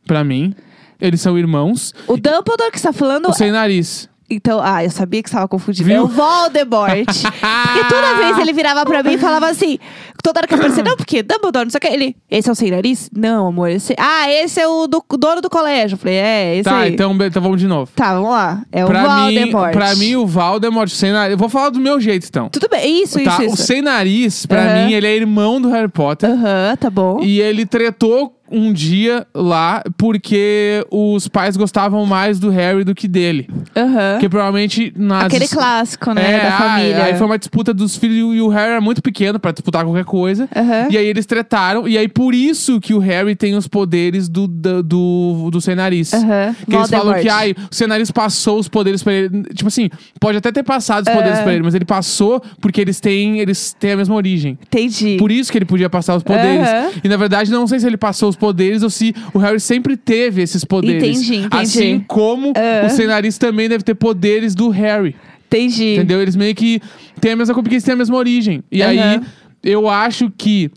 pra 0.05 0.23
mim. 0.23 0.53
Eles 0.99 1.19
são 1.21 1.37
irmãos. 1.37 1.93
O 2.07 2.15
Dumbledore 2.15 2.71
que 2.71 2.79
você 2.79 2.87
tá 2.87 2.93
falando. 2.93 3.29
O 3.29 3.33
sem 3.33 3.51
nariz. 3.51 4.09
Então, 4.29 4.61
ah, 4.63 4.81
eu 4.81 4.89
sabia 4.89 5.21
que 5.21 5.29
você 5.29 5.35
tava 5.35 5.47
confundindo. 5.47 5.89
Viu? 5.89 5.97
É 5.97 6.01
o 6.01 6.07
Voldemort. 6.07 7.05
porque 7.05 7.83
toda 7.89 8.15
vez 8.15 8.37
ele 8.37 8.53
virava 8.53 8.85
pra 8.85 9.03
mim 9.03 9.13
e 9.13 9.17
falava 9.17 9.49
assim, 9.49 9.77
toda 10.21 10.39
hora 10.39 10.47
que 10.47 10.53
eu 10.53 10.57
aparecia, 10.57 10.83
não, 10.83 10.95
porque 10.95 11.23
Dumbledore, 11.23 11.65
não 11.65 11.69
sei 11.71 11.77
o 11.77 11.81
que. 11.81 11.87
Ele, 11.87 12.15
esse 12.29 12.49
é 12.49 12.51
o 12.51 12.55
sem 12.55 12.71
nariz? 12.71 13.09
Não, 13.15 13.47
amor, 13.47 13.69
esse. 13.69 13.95
Ah, 13.97 14.29
esse 14.29 14.59
é 14.59 14.67
o 14.67 14.87
do, 14.87 15.03
dono 15.17 15.41
do 15.41 15.49
colégio. 15.49 15.95
Eu 15.95 15.99
falei, 15.99 16.15
é, 16.15 16.55
esse 16.55 16.63
tá, 16.63 16.79
aí. 16.79 16.93
então, 16.93 17.15
então 17.21 17.41
vamos 17.41 17.59
de 17.59 17.67
novo. 17.67 17.91
Tá, 17.95 18.13
vamos 18.13 18.29
lá. 18.29 18.63
É 18.71 18.83
o 18.83 18.87
Pra 18.87 19.01
mim, 19.01 19.35
Voldemort. 19.45 19.71
pra 19.73 19.95
mim, 19.95 20.15
o 20.15 20.25
Voldemort 20.25 20.89
sem 20.89 21.11
nariz. 21.11 21.31
Eu 21.33 21.37
vou 21.37 21.49
falar 21.49 21.69
do 21.69 21.79
meu 21.79 21.99
jeito, 21.99 22.25
então. 22.27 22.49
Tudo 22.49 22.67
bem, 22.69 23.03
isso, 23.03 23.21
tá, 23.23 23.31
isso, 23.31 23.41
o 23.41 23.45
isso. 23.53 23.63
sem 23.63 23.81
nariz, 23.81 24.45
pra 24.45 24.61
Aham. 24.63 24.85
mim, 24.87 24.93
ele 24.93 25.07
é 25.07 25.15
irmão 25.15 25.61
do 25.61 25.69
Harry 25.69 25.89
Potter. 25.89 26.29
Aham, 26.29 26.75
tá 26.79 26.89
bom. 26.89 27.19
E 27.21 27.39
ele 27.41 27.65
tretou 27.65 28.35
um 28.51 28.73
dia 28.73 29.25
lá 29.33 29.81
porque 29.97 30.85
os 30.91 31.27
pais 31.29 31.55
gostavam 31.55 32.05
mais 32.05 32.37
do 32.37 32.49
Harry 32.49 32.83
do 32.83 32.93
que 32.93 33.07
dele. 33.07 33.49
Aham. 33.75 34.13
Porque 34.13 34.27
provavelmente 34.27 34.93
nas. 34.95 35.25
Aquele 35.25 35.47
clássico, 35.47 36.13
né, 36.13 36.33
É, 36.33 36.39
da 36.41 36.55
ah, 36.55 36.57
família. 36.57 37.03
Aí 37.05 37.15
foi 37.15 37.25
uma 37.25 37.37
disputa 37.39 37.73
dos 37.73 37.95
filhos 37.95 38.35
e 38.35 38.41
o 38.41 38.49
Harry 38.49 38.71
era 38.71 38.81
muito 38.81 39.01
pequeno 39.01 39.39
pra 39.39 39.51
disputar 39.51 39.85
qualquer 39.85 40.03
coisa. 40.11 40.49
Aham. 40.53 40.87
E 40.91 40.97
aí 40.97 41.05
eles 41.07 41.25
tretaram. 41.25 41.87
E 41.87 41.97
aí 41.97 42.09
por 42.09 42.35
isso 42.35 42.81
que 42.81 42.93
o 42.93 42.99
Harry 42.99 43.33
tem 43.33 43.55
os 43.55 43.65
poderes 43.65 44.27
do, 44.27 44.45
do, 44.45 44.83
do, 44.83 45.49
do 45.49 45.61
sem 45.61 45.73
nariz. 45.73 46.13
Aham. 46.13 46.53
Que 46.69 46.75
eles 46.75 46.89
falam 46.89 47.17
que 47.21 47.29
ai, 47.29 47.51
o 47.71 47.73
sem 47.73 47.87
nariz 47.87 48.11
passou 48.11 48.59
os 48.59 48.67
poderes 48.67 49.01
pra 49.01 49.13
ele. 49.13 49.43
Tipo 49.53 49.67
assim, 49.69 49.89
pode 50.19 50.37
até 50.37 50.51
ter 50.51 50.63
passado 50.63 51.07
os 51.07 51.13
poderes 51.13 51.39
É. 51.39 51.43
pra 51.43 51.53
ele, 51.53 51.63
mas 51.63 51.73
ele 51.73 51.85
passou 51.85 52.41
porque 52.59 52.81
eles 52.81 52.99
têm, 52.99 53.39
eles 53.39 53.73
têm 53.79 53.93
a 53.93 53.97
mesma 53.97 54.15
origem. 54.15 54.59
Entendi. 54.67 55.15
Por 55.17 55.31
isso 55.31 55.49
que 55.49 55.57
ele 55.57 55.65
podia 55.65 55.89
passar 55.89 56.15
os 56.17 56.23
poderes. 56.23 56.67
Aham. 56.67 56.89
E 57.03 57.07
na 57.07 57.15
verdade, 57.15 57.49
não 57.49 57.65
sei 57.65 57.79
se 57.79 57.87
ele 57.87 57.97
passou 57.97 58.27
os 58.27 58.35
poderes 58.35 58.83
ou 58.83 58.89
se 58.89 59.15
o 59.33 59.39
Harry 59.39 59.59
sempre 59.61 59.95
teve 59.95 60.41
esses 60.41 60.65
poderes. 60.65 61.01
Entendi, 61.19 61.35
entendi. 61.45 61.49
Assim 61.55 62.03
como 62.05 62.51
o 62.51 62.89
sem 62.89 63.07
nariz 63.07 63.37
também 63.37 63.69
deve 63.69 63.83
ter 63.83 63.95
poderes 63.95 64.53
do 64.53 64.67
Harry. 64.69 65.15
Entendi. 65.47 65.95
Entendeu? 65.95 66.21
Eles 66.21 66.35
meio 66.35 66.55
que 66.55 66.81
têm 67.19 67.33
a 67.33 67.35
mesma 67.35 67.53
coisa, 67.53 67.63
porque 67.63 67.75
eles 67.75 67.83
têm 67.83 67.93
a 67.93 67.97
mesma 67.97 68.15
origem. 68.15 68.63
E 68.71 68.81
Aham. 68.81 68.89
aí, 68.89 69.21
eu 69.63 69.89
acho 69.89 70.31
que 70.37 70.69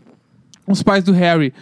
os 0.67 0.81
pais 0.83 1.03
do 1.03 1.11
Harry 1.13 1.53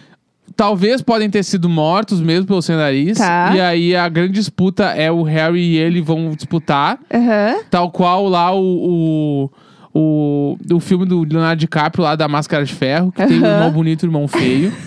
talvez 0.56 1.02
podem 1.02 1.28
ter 1.28 1.42
sido 1.42 1.68
mortos 1.68 2.20
mesmo 2.20 2.46
pelo 2.46 2.62
sem 2.62 2.76
nariz. 2.76 3.18
Tá. 3.18 3.52
E 3.54 3.60
aí, 3.60 3.96
a 3.96 4.08
grande 4.08 4.34
disputa 4.34 4.84
é 4.84 5.10
o 5.10 5.22
Harry 5.22 5.60
e 5.60 5.76
ele 5.76 6.00
vão 6.00 6.30
disputar. 6.30 6.98
Aham. 7.12 7.56
Tal 7.70 7.90
qual 7.90 8.28
lá 8.28 8.52
o... 8.54 8.60
o 8.62 9.50
o, 9.96 10.58
o 10.72 10.80
filme 10.80 11.06
do 11.06 11.22
Leonardo 11.22 11.60
DiCaprio 11.60 12.02
lá 12.02 12.16
da 12.16 12.26
Máscara 12.26 12.64
de 12.64 12.74
Ferro, 12.74 13.12
que 13.12 13.24
tem 13.24 13.38
o 13.40 13.46
irmão 13.46 13.70
bonito 13.70 14.02
e 14.02 14.06
o 14.06 14.08
irmão 14.08 14.26
feio. 14.26 14.72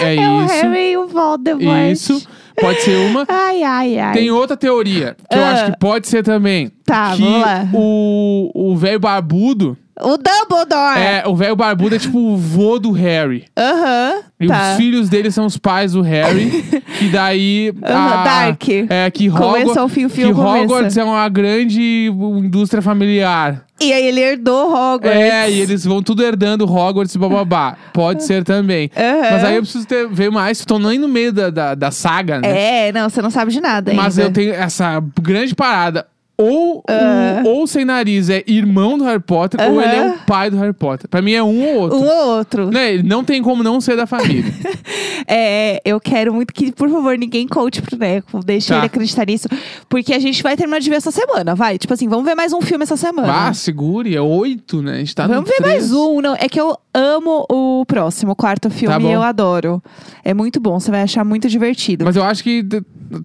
É, 0.00 0.16
É 0.16 0.28
o 0.28 0.44
isso. 0.44 0.54
Harry 0.54 0.90
e 0.92 0.96
o 0.98 1.06
Voldemort. 1.06 1.90
Isso. 1.92 2.26
Pode 2.60 2.80
ser 2.80 2.96
uma. 3.08 3.24
Ai, 3.28 3.62
ai, 3.62 3.98
ai. 3.98 4.12
Tem 4.12 4.30
outra 4.30 4.56
teoria, 4.56 5.16
que 5.30 5.36
eu 5.38 5.42
Ah. 5.44 5.50
acho 5.52 5.64
que 5.72 5.78
pode 5.78 6.08
ser 6.08 6.22
também. 6.24 6.70
Tá, 6.84 7.14
que 7.14 7.22
vamos 7.22 7.40
lá. 7.40 7.68
o 7.72 8.50
o 8.54 8.76
velho 8.76 8.98
barbudo, 8.98 9.78
O 10.00 10.16
Dumbledore. 10.16 10.98
é, 10.98 11.22
o 11.26 11.36
velho 11.36 11.54
barbudo 11.54 11.94
é 11.94 11.98
tipo 11.98 12.18
o 12.18 12.36
vô 12.36 12.78
do 12.80 12.90
Harry. 12.90 13.44
Aham. 13.56 14.22
E 14.40 14.46
tá. 14.48 14.72
os 14.72 14.76
filhos 14.76 15.08
dele 15.08 15.30
são 15.30 15.46
os 15.46 15.56
pais 15.56 15.92
do 15.92 16.02
Harry. 16.02 16.64
e 17.00 17.08
daí. 17.08 17.72
Aham, 17.82 18.20
a- 18.20 18.24
Dark. 18.24 18.68
É, 18.90 19.10
que 19.10 19.30
Começa 19.30 19.70
Hogwarts, 19.70 19.94
fio, 19.94 20.08
fio 20.08 20.34
que. 20.34 20.40
Hogwarts 20.40 20.96
é 20.96 21.04
uma 21.04 21.28
grande 21.28 22.10
indústria 22.10 22.82
familiar. 22.82 23.64
E 23.80 23.92
aí 23.92 24.06
ele 24.06 24.20
herdou 24.20 24.68
Hogwarts. 24.72 25.20
É, 25.20 25.50
e 25.50 25.60
eles 25.60 25.84
vão 25.84 26.02
tudo 26.02 26.22
herdando 26.24 26.64
Hogwarts 26.64 27.14
e 27.14 27.18
bababá. 27.18 27.76
Pode 27.92 28.24
ser 28.24 28.42
também. 28.44 28.90
Aham. 28.96 29.30
Mas 29.30 29.44
aí 29.44 29.56
eu 29.56 29.62
preciso 29.62 29.86
ter, 29.86 30.08
ver 30.08 30.30
mais. 30.30 30.64
Tô 30.64 30.78
nem 30.78 30.98
no 30.98 31.08
meio 31.08 31.32
da, 31.32 31.50
da, 31.50 31.74
da 31.74 31.90
saga, 31.90 32.40
né? 32.40 32.88
É, 32.88 32.92
não, 32.92 33.08
você 33.08 33.22
não 33.22 33.30
sabe 33.30 33.52
de 33.52 33.60
nada 33.60 33.92
Mas 33.94 34.18
ainda. 34.18 34.30
eu 34.30 34.32
tenho 34.32 34.54
essa 34.54 35.02
grande 35.20 35.54
parada. 35.54 36.06
Ou 36.36 36.82
Ah. 36.88 37.42
o 37.44 37.48
ou 37.48 37.66
sem 37.66 37.84
nariz 37.84 38.28
é 38.28 38.42
irmão 38.46 38.98
do 38.98 39.04
Harry 39.04 39.20
Potter, 39.22 39.60
ou 39.70 39.80
ele 39.80 39.94
é 39.94 40.08
o 40.08 40.18
pai 40.26 40.50
do 40.50 40.56
Harry 40.56 40.72
Potter. 40.72 41.08
Pra 41.08 41.22
mim 41.22 41.32
é 41.32 41.42
um 41.42 41.64
ou 41.64 41.80
outro. 41.82 41.98
Um 41.98 42.04
ou 42.06 42.28
outro. 42.36 42.70
Né? 42.70 43.00
Não 43.04 43.22
tem 43.22 43.40
como 43.42 43.62
não 43.62 43.80
ser 43.80 43.96
da 43.96 44.06
família. 44.06 44.44
É, 45.26 45.80
eu 45.86 45.98
quero 45.98 46.34
muito 46.34 46.52
que, 46.52 46.70
por 46.70 46.90
favor, 46.90 47.16
ninguém 47.16 47.48
conte 47.48 47.80
pro 47.80 47.96
Neco. 47.96 48.40
Deixa 48.44 48.74
Tá. 48.74 48.76
ele 48.80 48.86
acreditar 48.86 49.24
nisso. 49.26 49.48
Porque 49.88 50.12
a 50.12 50.18
gente 50.18 50.42
vai 50.42 50.54
terminar 50.54 50.80
de 50.80 50.90
ver 50.90 50.96
essa 50.96 51.10
semana, 51.10 51.54
vai. 51.54 51.78
Tipo 51.78 51.94
assim, 51.94 52.06
vamos 52.08 52.26
ver 52.26 52.34
mais 52.34 52.52
um 52.52 52.60
filme 52.60 52.82
essa 52.82 52.96
semana. 52.96 53.48
Ah, 53.48 53.54
segure, 53.54 54.14
é 54.14 54.20
oito, 54.20 54.82
né? 54.82 54.92
A 54.92 54.98
gente 54.98 55.14
tá 55.14 55.26
Vamos 55.26 55.48
ver 55.48 55.56
três. 55.56 55.72
mais 55.90 55.92
um. 55.92 56.20
Não, 56.20 56.34
é 56.34 56.46
que 56.46 56.60
eu 56.60 56.76
amo 56.92 57.46
o 57.50 57.84
próximo, 57.86 58.32
o 58.32 58.36
quarto 58.36 58.68
Tá 58.68 58.74
filme, 58.74 58.98
bom. 58.98 59.10
eu 59.10 59.22
adoro. 59.22 59.82
É 60.22 60.34
muito 60.34 60.60
bom, 60.60 60.78
você 60.78 60.90
vai 60.90 61.00
achar 61.02 61.24
muito 61.24 61.48
divertido. 61.48 62.04
Mas 62.04 62.16
eu 62.16 62.22
acho 62.24 62.42
que 62.44 62.62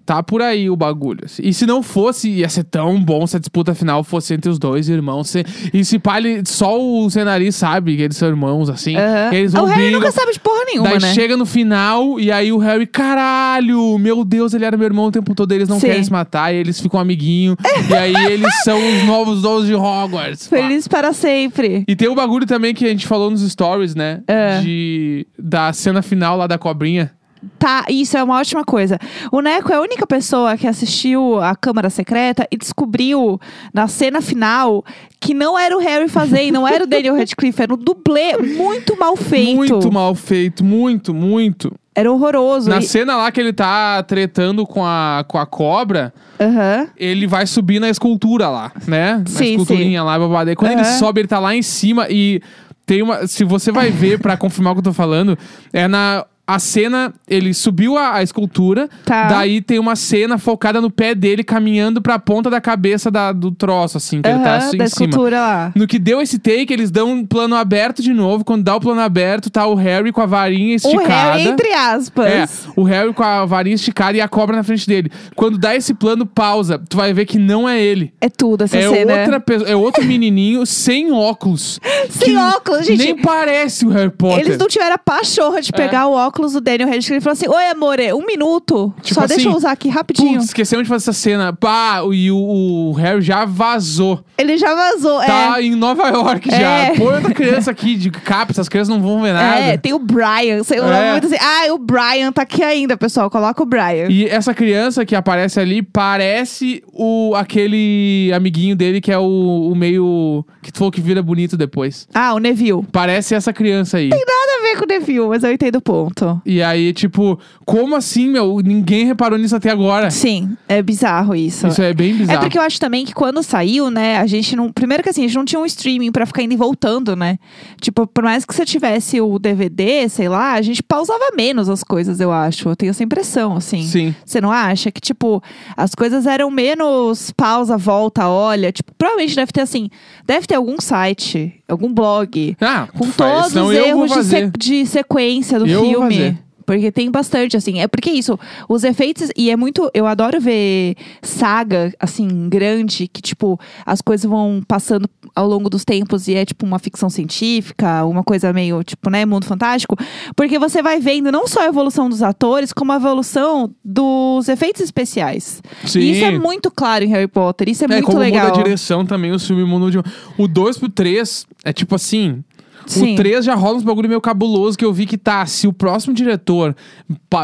tá 0.06 0.24
por 0.24 0.42
aí 0.42 0.70
o 0.70 0.76
bagulho. 0.78 1.26
assim. 1.26 1.42
E 1.44 1.54
se 1.54 1.66
não 1.66 1.84
fosse, 1.84 2.30
ia 2.30 2.48
ser 2.48 2.64
tão 2.64 2.99
bom 3.00 3.26
se 3.26 3.36
a 3.38 3.40
disputa 3.40 3.74
final 3.74 4.04
fosse 4.04 4.34
entre 4.34 4.50
os 4.50 4.60
dois 4.60 4.90
irmãos. 4.90 5.30
Se- 5.30 5.44
E 5.74 5.84
se 5.86 5.98
pá, 6.00 6.18
ele- 6.18 6.44
só 6.46 6.80
o 6.80 7.10
Cenari 7.10 7.52
sabe 7.52 7.96
que 7.96 8.02
eles 8.04 8.18
são 8.18 8.28
irmãos, 8.28 8.70
assim. 8.70 8.96
E 9.32 9.36
eles 9.36 9.54
o 9.54 9.58
vão 9.58 9.66
Harry 9.66 9.82
brigam. 9.84 10.00
nunca 10.00 10.12
sabe 10.12 10.32
de 10.34 10.40
porra 10.40 10.64
nenhuma, 10.66 10.90
Daí 10.90 11.00
né? 11.02 11.14
chega 11.14 11.36
no 11.38 11.46
final 11.46 12.20
e 12.20 12.32
aí 12.32 12.52
o 12.52 12.58
Harry, 12.58 12.86
caralho, 12.88 13.98
meu 13.98 14.24
Deus, 14.24 14.54
ele 14.54 14.66
era 14.66 14.78
meu 14.78 14.86
irmão 14.86 15.06
o 15.06 15.12
tempo 15.12 15.34
todo, 15.36 15.52
eles 15.52 15.68
não 15.70 15.80
Sim. 15.80 15.88
querem 15.88 16.04
se 16.04 16.12
matar, 16.12 16.54
e 16.54 16.58
eles 16.58 16.80
ficam 16.80 17.00
amiguinho. 17.00 17.56
e 17.90 17.94
aí 17.94 18.16
eles 18.34 18.54
são 18.64 18.78
os 18.78 19.04
novos 19.06 19.42
donos 19.42 19.68
de 19.68 19.74
Hogwarts. 19.76 20.48
pá. 20.48 20.58
Feliz 20.58 20.88
para 20.88 21.14
sempre. 21.14 21.84
E 21.88 21.96
tem 21.96 22.08
o 22.08 22.16
bagulho 22.16 22.46
também 22.46 22.74
que 22.74 22.86
a 22.86 22.90
gente 22.90 23.08
falou 23.08 23.30
nos 23.32 23.42
stories, 23.50 23.96
né? 23.96 24.22
É. 24.28 24.60
De, 24.62 25.28
da 25.38 25.72
cena 25.74 26.02
final 26.02 26.38
lá 26.38 26.48
da 26.48 26.58
cobrinha. 26.58 27.12
Tá, 27.58 27.86
isso 27.90 28.18
é 28.18 28.24
uma 28.24 28.38
ótima 28.38 28.64
coisa. 28.66 29.00
O 29.32 29.40
Neco 29.42 29.72
é 29.72 29.76
a 29.76 29.82
única 29.82 30.06
pessoa 30.06 30.58
que 30.58 30.68
assistiu 30.68 31.40
a 31.42 31.56
Câmara 31.56 31.90
Secreta 31.90 32.46
e 32.52 32.58
descobriu 32.58 33.40
na 33.74 33.88
cena 33.88 34.22
final 34.22 34.84
que 35.22 35.34
não 35.34 35.58
era 35.58 35.76
o 35.76 35.80
Harry 35.80 36.10
fazendo, 36.10 36.54
não 36.56 36.68
era 36.68 36.84
o 36.84 36.88
Daniel 36.88 37.16
Radcliffe, 37.16 37.62
era 37.62 37.74
um 37.74 37.78
dublê 37.78 38.36
muito 38.38 38.98
mal 38.98 39.16
feito. 39.16 39.56
Muito 39.56 39.92
mal 39.92 40.14
feito, 40.16 40.64
muito, 40.64 41.14
muito. 41.14 41.72
Era 41.96 42.12
horroroso. 42.12 42.70
Na 42.70 42.80
E- 42.80 42.84
cena 42.84 43.16
lá 43.18 43.32
que 43.32 43.40
ele 43.42 43.52
tá 43.54 44.02
tretando 44.04 44.66
com 44.66 44.86
a, 44.86 45.24
com 45.28 45.38
a 45.38 45.46
cobra, 45.46 46.14
Aham. 46.40 46.88
ele 46.98 47.28
vai 47.28 47.46
subir 47.46 47.80
na 47.80 47.90
escultura 47.90 48.48
lá, 48.50 48.72
né? 48.88 49.22
Sim, 49.28 49.40
na 49.44 49.50
esculturinha 49.52 50.04
lá, 50.04 50.18
babado. 50.20 50.50
Aí 50.50 50.56
quando 50.56 50.72
ele 50.72 50.82
Aham. 50.82 50.98
sobe, 50.98 51.22
ele 51.22 51.28
tá 51.28 51.40
lá 51.40 51.56
em 51.56 51.62
cima 51.62 52.08
e 52.10 52.42
tem 52.86 53.02
uma. 53.02 53.28
Se 53.28 53.44
você 53.44 53.72
vai 53.72 53.92
ver 53.92 54.20
pra 54.20 54.38
confirmar 54.38 54.72
o 54.72 54.76
que 54.76 54.80
eu 54.80 54.84
tô 54.92 54.94
falando, 54.94 55.38
é 55.74 55.88
na. 55.88 56.26
A 56.56 56.58
cena, 56.60 57.14
ele 57.28 57.54
subiu 57.54 57.98
a, 57.98 58.16
a 58.16 58.24
escultura, 58.24 58.90
Tá. 59.06 59.28
daí 59.28 59.62
tem 59.62 59.78
uma 59.78 59.96
cena 59.96 60.38
focada 60.38 60.82
no 60.82 60.90
pé 60.90 61.14
dele 61.14 61.44
caminhando 61.44 62.02
pra 62.02 62.18
ponta 62.18 62.50
da 62.50 62.60
cabeça 62.60 63.12
da- 63.12 63.32
do 63.32 63.52
troço, 63.52 63.98
assim, 63.98 64.22
que 64.22 64.28
ele 64.30 64.40
tá 64.40 64.56
Aham, 64.56 64.58
assim, 64.58 64.78
da 64.78 64.86
em 64.86 64.88
cima. 64.88 65.06
escultura 65.10 65.40
lá. 65.42 65.72
No 65.76 65.86
que 65.86 66.00
deu 66.00 66.22
esse 66.22 66.40
take, 66.40 66.74
eles 66.74 66.90
dão 66.90 67.12
um 67.12 67.26
plano 67.26 67.56
aberto 67.56 68.02
de 68.02 68.14
novo. 68.14 68.44
Quando 68.44 68.64
dá 68.64 68.76
o 68.76 68.80
plano 68.80 69.00
aberto, 69.02 69.50
tá 69.50 69.68
o 69.68 69.76
Harry 69.76 70.12
com 70.12 70.22
a 70.22 70.26
varinha 70.26 70.74
O 70.74 70.76
esticada. 70.76 71.08
Harry, 71.34 71.48
entre 71.48 71.72
aspas. 71.74 72.26
É, 72.28 72.48
o 72.76 72.84
Harry 72.84 73.14
com 73.14 73.24
a 73.24 73.46
varinha 73.46 73.76
esticada 73.76 74.18
e 74.18 74.22
a 74.22 74.28
cobra 74.28 74.56
na 74.56 74.64
frente 74.64 74.88
dele. 74.88 75.12
Quando 75.36 75.58
dá 75.58 75.76
esse 75.76 75.94
plano, 75.94 76.26
pausa. 76.26 76.82
Tu 76.90 76.98
vai 76.98 77.14
ver 77.14 77.26
que 77.26 77.38
não 77.38 77.70
é 77.70 77.80
ele. 77.80 78.12
É 78.20 78.28
tudo 78.30 78.64
essa 78.64 78.78
É, 78.78 78.90
cena. 78.90 79.14
outra 79.20 79.40
pessoa, 79.40 79.70
é 79.70 79.76
outro 79.76 80.04
menininho 80.04 80.66
sem 80.66 81.12
óculos. 81.12 81.80
Sem 82.10 82.30
que 82.30 82.36
óculos, 82.38 82.86
gente. 82.88 83.04
Nem 83.04 83.16
parece 83.22 83.86
o 83.86 83.90
Harry 83.90 84.10
Potter. 84.10 84.40
Eles 84.40 84.58
não 84.58 84.68
tiveram 84.68 84.96
a 84.96 84.98
pachorra 84.98 85.62
de 85.62 85.72
pegar 85.72 86.08
o 86.08 86.14
óculos 86.40 86.54
do 86.54 86.62
Daniel 86.62 86.88
Radcliffe 86.90 87.18
e 87.18 87.22
falar 87.22 87.34
assim: 87.34 87.48
Oi, 87.50 87.66
amore, 87.70 88.14
um 88.14 88.26
minuto. 88.26 88.94
Tipo 89.02 89.16
Só 89.16 89.26
assim, 89.26 89.36
deixa 89.36 89.50
eu 89.50 89.56
usar 89.56 89.72
aqui 89.72 89.90
rapidinho. 89.90 90.34
Putz, 90.36 90.46
esquecemos 90.46 90.84
de 90.84 90.90
fazer 90.90 91.04
essa 91.04 91.14
cena. 91.14 91.52
Pá, 91.54 92.02
e 92.12 92.32
o, 92.32 92.38
o 92.38 92.92
Harry 92.94 93.22
já 93.22 93.44
vazou. 93.46 94.24
Ele 94.38 94.58
já 94.58 94.74
vazou. 94.74 95.20
Tá 95.20 95.62
em 95.62 95.76
Nova 95.76 96.08
York 96.08 96.50
já. 96.50 96.58
É. 96.58 96.96
Põe 96.96 97.16
outra 97.16 97.34
criança 97.34 97.70
aqui 97.72 97.96
de 97.96 98.10
capa, 98.10 98.52
essas 98.52 98.70
crianças 98.70 98.90
não 98.96 99.02
vão 99.02 99.22
ver 99.22 99.34
nada. 99.34 99.60
É, 99.60 99.78
tem 99.78 99.94
o 99.94 100.00
Brian. 100.00 100.64
Sei 100.64 100.80
lá, 100.80 100.98
É. 100.98 101.12
muito 101.12 101.28
assim. 101.28 101.38
Ah, 101.40 101.74
o 101.74 101.78
Brian 101.78 102.32
tá 102.32 102.44
aqui 102.44 102.64
ainda, 102.64 102.96
pessoal. 102.96 103.30
Coloca 103.30 103.62
o 103.62 103.66
Brian. 103.66 104.08
E 104.10 104.26
essa 104.26 104.54
criança 104.54 105.06
que 105.06 105.16
aparece 105.16 105.60
ali 105.60 105.82
parece 105.82 106.82
o 106.94 107.34
aquele 107.36 108.32
amiguinho 108.34 108.76
dele 108.76 109.02
que 109.02 109.12
é 109.12 109.18
o, 109.18 109.70
o 109.72 109.76
meio. 109.76 110.46
que 110.62 110.72
tu 110.72 110.78
falou 110.80 110.92
que 110.92 111.02
vira 111.02 111.22
bonito 111.22 111.58
depois. 111.58 112.08
Ah, 112.14 112.34
o 112.34 112.40
Neville. 112.40 112.84
Parece 112.92 113.36
essa 113.36 113.52
criança 113.52 113.98
aí. 113.98 114.10
Nada 114.10 114.24
a 114.24 114.49
ver 114.74 114.78
com 114.78 114.86
o 114.86 114.88
Neville, 114.88 115.28
mas 115.28 115.44
eu 115.44 115.52
entendo 115.52 115.76
o 115.78 115.82
ponto. 115.82 116.42
E 116.46 116.62
aí, 116.62 116.94
tipo, 116.94 117.40
como 117.66 117.96
assim, 117.96 118.30
meu? 118.30 118.60
Ninguém 118.64 119.06
reparou 119.06 119.38
nisso 119.38 119.56
até 119.56 119.70
agora. 119.70 120.10
Sim, 120.12 120.56
é 120.68 120.82
bizarro 120.82 121.36
isso. 121.36 121.68
Isso 121.68 121.82
é 121.82 121.94
bem 121.94 122.12
É 122.12 122.14
bizarro. 122.18 122.40
porque 122.42 122.58
eu 122.58 122.62
acho 122.62 122.80
também 122.80 123.06
que 123.06 123.14
quando 123.14 123.42
saiu, 123.44 123.90
né, 123.90 124.18
a 124.18 124.26
gente 124.28 124.56
não. 124.56 124.72
Primeiro 124.72 125.04
que 125.04 125.10
assim, 125.10 125.24
a 125.24 125.28
gente 125.28 125.36
não 125.38 125.46
tinha 125.46 125.60
um 125.60 125.66
streaming 125.66 126.12
pra 126.12 126.26
ficar 126.26 126.42
indo 126.44 126.54
e 126.54 126.58
voltando, 126.58 127.16
né? 127.16 127.38
Tipo, 127.82 128.06
por 128.08 128.24
mais 128.24 128.46
que 128.46 128.54
você 128.54 128.66
tivesse 128.66 129.20
o 129.22 129.38
DVD, 129.40 130.08
sei 130.10 130.30
lá, 130.30 130.54
a 130.54 130.62
gente 130.62 130.82
pausava 130.84 131.26
menos 131.36 131.70
as 131.70 131.84
coisas, 131.84 132.20
eu 132.20 132.32
acho. 132.32 132.70
Eu 132.70 132.76
tenho 132.76 132.90
essa 132.92 133.04
impressão, 133.04 133.56
assim. 133.56 133.84
Sim. 133.84 134.16
Você 134.26 134.40
não 134.42 134.52
acha 134.52 134.92
que, 134.92 135.02
tipo, 135.02 135.42
as 135.76 135.94
coisas 135.96 136.26
eram 136.26 136.50
menos 136.52 137.32
pausa, 137.36 137.78
volta, 137.78 138.28
olha? 138.28 138.72
Tipo, 138.72 138.92
provavelmente 138.98 139.36
deve 139.36 139.52
ter, 139.52 139.62
assim, 139.62 139.90
deve 140.26 140.46
ter 140.48 140.56
algum 140.56 140.80
site, 140.80 141.54
algum 141.68 141.94
blog, 141.94 142.56
Ah, 142.62 142.88
com 142.98 143.10
todos 143.12 143.56
os 143.56 143.72
erros 143.74 144.28
de, 144.28 144.52
de 144.60 144.86
sequência 144.86 145.58
do 145.58 145.66
Eu 145.66 145.82
filme. 145.82 146.16
fazer. 146.18 146.38
Porque 146.66 146.92
tem 146.92 147.10
bastante, 147.10 147.58
assim. 147.58 147.80
É 147.80 147.88
porque 147.88 148.12
isso, 148.12 148.38
os 148.68 148.84
efeitos. 148.84 149.32
E 149.36 149.50
é 149.50 149.56
muito. 149.56 149.90
Eu 149.92 150.06
adoro 150.06 150.40
ver 150.40 150.94
saga, 151.20 151.92
assim, 152.00 152.48
grande, 152.48 153.08
que, 153.08 153.24
tipo, 153.24 153.60
as 153.84 154.02
coisas 154.02 154.30
vão 154.30 154.62
passando 154.68 155.10
ao 155.36 155.48
longo 155.48 155.68
dos 155.68 155.84
tempos 155.84 156.28
e 156.28 156.36
é, 156.36 156.46
tipo, 156.46 156.68
uma 156.68 156.78
ficção 156.78 157.10
científica, 157.10 158.06
uma 158.06 158.24
coisa 158.24 158.54
meio, 158.54 158.84
tipo, 158.84 159.10
né, 159.10 159.26
mundo 159.26 159.48
fantástico. 159.48 159.96
Porque 160.36 160.60
você 160.60 160.84
vai 160.84 161.00
vendo 161.00 161.32
não 161.32 161.48
só 161.48 161.62
a 161.62 161.66
evolução 161.66 162.08
dos 162.08 162.22
atores, 162.22 162.72
como 162.72 162.92
a 162.92 162.98
evolução 162.98 163.74
dos 163.84 164.48
efeitos 164.48 164.84
especiais. 164.84 165.64
Sim. 165.86 166.02
E 166.02 166.12
isso 166.12 166.26
é 166.26 166.38
muito 166.38 166.70
claro 166.70 167.04
em 167.04 167.08
Harry 167.08 167.28
Potter. 167.28 167.68
Isso 167.68 167.84
é, 167.84 167.86
É, 167.86 167.94
muito 167.94 168.06
como 168.06 168.20
legal. 168.20 168.46
muda 168.50 168.60
a 168.60 168.64
direção 168.64 169.08
também, 169.08 169.32
o 169.32 169.40
filme 169.40 169.64
muda 169.64 169.90
de. 169.90 169.98
O 170.38 170.48
2 170.48 170.78
pro 170.78 170.88
3 170.88 171.48
é 171.66 171.74
tipo 171.74 171.96
assim. 171.96 172.44
Sim. 172.86 173.14
O 173.14 173.16
3 173.18 173.46
já 173.46 173.56
rola 173.56 173.78
uns 173.78 173.84
bagulho 173.84 174.08
meio 174.10 174.22
cabuloso 174.22 174.78
que 174.78 174.86
eu 174.86 174.92
vi 174.94 175.06
que 175.06 175.18
tá. 175.18 175.46
Se 175.46 175.68
o 175.68 175.74
próximo 175.74 176.14
diretor 176.14 176.76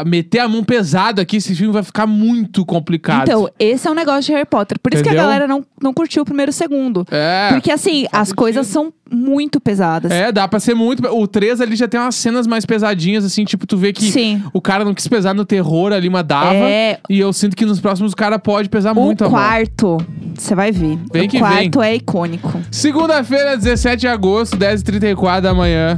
meter 0.06 0.40
a 0.40 0.48
mão 0.48 0.62
pesado 0.64 1.20
aqui, 1.20 1.36
esse 1.36 1.54
filme 1.54 1.72
vai 1.72 1.82
ficar 1.82 2.06
muito 2.06 2.64
complicado. 2.64 3.22
Então, 3.28 3.48
esse 3.58 3.86
é 3.86 3.90
um 3.90 3.94
negócio 3.94 4.22
de 4.22 4.32
Harry 4.32 4.44
Potter. 4.46 4.78
Por 4.80 4.92
isso 4.92 5.02
que 5.02 5.08
a 5.08 5.12
Entendeu? 5.12 5.26
galera 5.28 5.46
não, 5.48 5.64
não 5.82 5.92
curtiu 5.94 6.22
o 6.22 6.24
primeiro 6.24 6.50
e 6.50 6.52
o 6.52 6.54
segundo. 6.54 7.06
É. 7.10 7.48
Porque 7.52 7.70
assim, 7.70 8.06
as 8.12 8.32
coisas 8.32 8.66
são 8.66 8.92
muito 9.10 9.60
pesadas. 9.60 10.10
É, 10.10 10.32
dá 10.32 10.48
pra 10.48 10.58
ser 10.58 10.74
muito. 10.74 11.06
O 11.08 11.26
3 11.28 11.60
ali 11.60 11.76
já 11.76 11.86
tem 11.86 12.00
umas 12.00 12.14
cenas 12.16 12.46
mais 12.46 12.66
pesadinhas, 12.66 13.24
assim, 13.24 13.44
tipo, 13.44 13.66
tu 13.66 13.76
vê 13.76 13.92
que 13.92 14.10
Sim. 14.10 14.42
o 14.52 14.60
cara 14.60 14.84
não 14.84 14.94
quis 14.94 15.06
pesar 15.06 15.34
no 15.34 15.44
terror 15.44 15.92
ali, 15.92 16.10
mas 16.10 16.24
dava. 16.26 16.54
É. 16.56 16.98
E 17.08 17.18
eu 17.20 17.32
sinto 17.32 17.56
que 17.56 17.64
nos 17.64 17.80
próximos 17.80 18.12
o 18.12 18.16
cara 18.16 18.38
pode 18.38 18.68
pesar 18.68 18.92
O 18.92 18.94
muito 19.00 19.24
a 19.24 19.28
mão. 19.28 19.38
quarto, 19.38 19.98
você 20.42 20.54
vai 20.54 20.72
ver. 20.72 20.98
Vem 21.12 21.26
o 21.26 21.28
que 21.28 21.38
quarto 21.38 21.82
é 21.82 21.94
icônico. 21.96 22.60
Segunda-feira, 22.70 23.56
17 23.56 24.00
de 24.00 24.08
agosto, 24.08 24.56
10h34 24.56 25.40
da 25.40 25.54
manhã. 25.54 25.96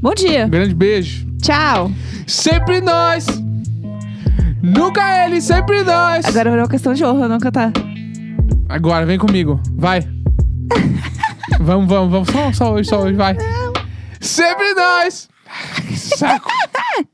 Bom 0.00 0.14
dia. 0.14 0.46
Grande 0.48 0.74
beijo. 0.74 1.26
Tchau. 1.40 1.90
Sempre 2.26 2.80
nós. 2.80 3.26
Nunca 4.62 5.24
ele, 5.24 5.40
sempre 5.40 5.82
nós. 5.82 6.24
Agora 6.24 6.50
virou 6.50 6.68
questão 6.68 6.94
de 6.94 7.04
honra, 7.04 7.28
não 7.28 7.38
cantar. 7.38 7.72
Agora, 8.68 9.04
vem 9.04 9.18
comigo. 9.18 9.60
Vai. 9.76 10.00
vamos, 11.60 11.88
vamos, 11.88 12.10
vamos. 12.10 12.28
Só, 12.30 12.52
só 12.52 12.72
hoje, 12.72 12.88
só 12.88 13.02
hoje, 13.02 13.14
vai. 13.14 13.36
Sempre 14.20 14.72
nós. 14.74 15.28
Saco. 15.94 16.48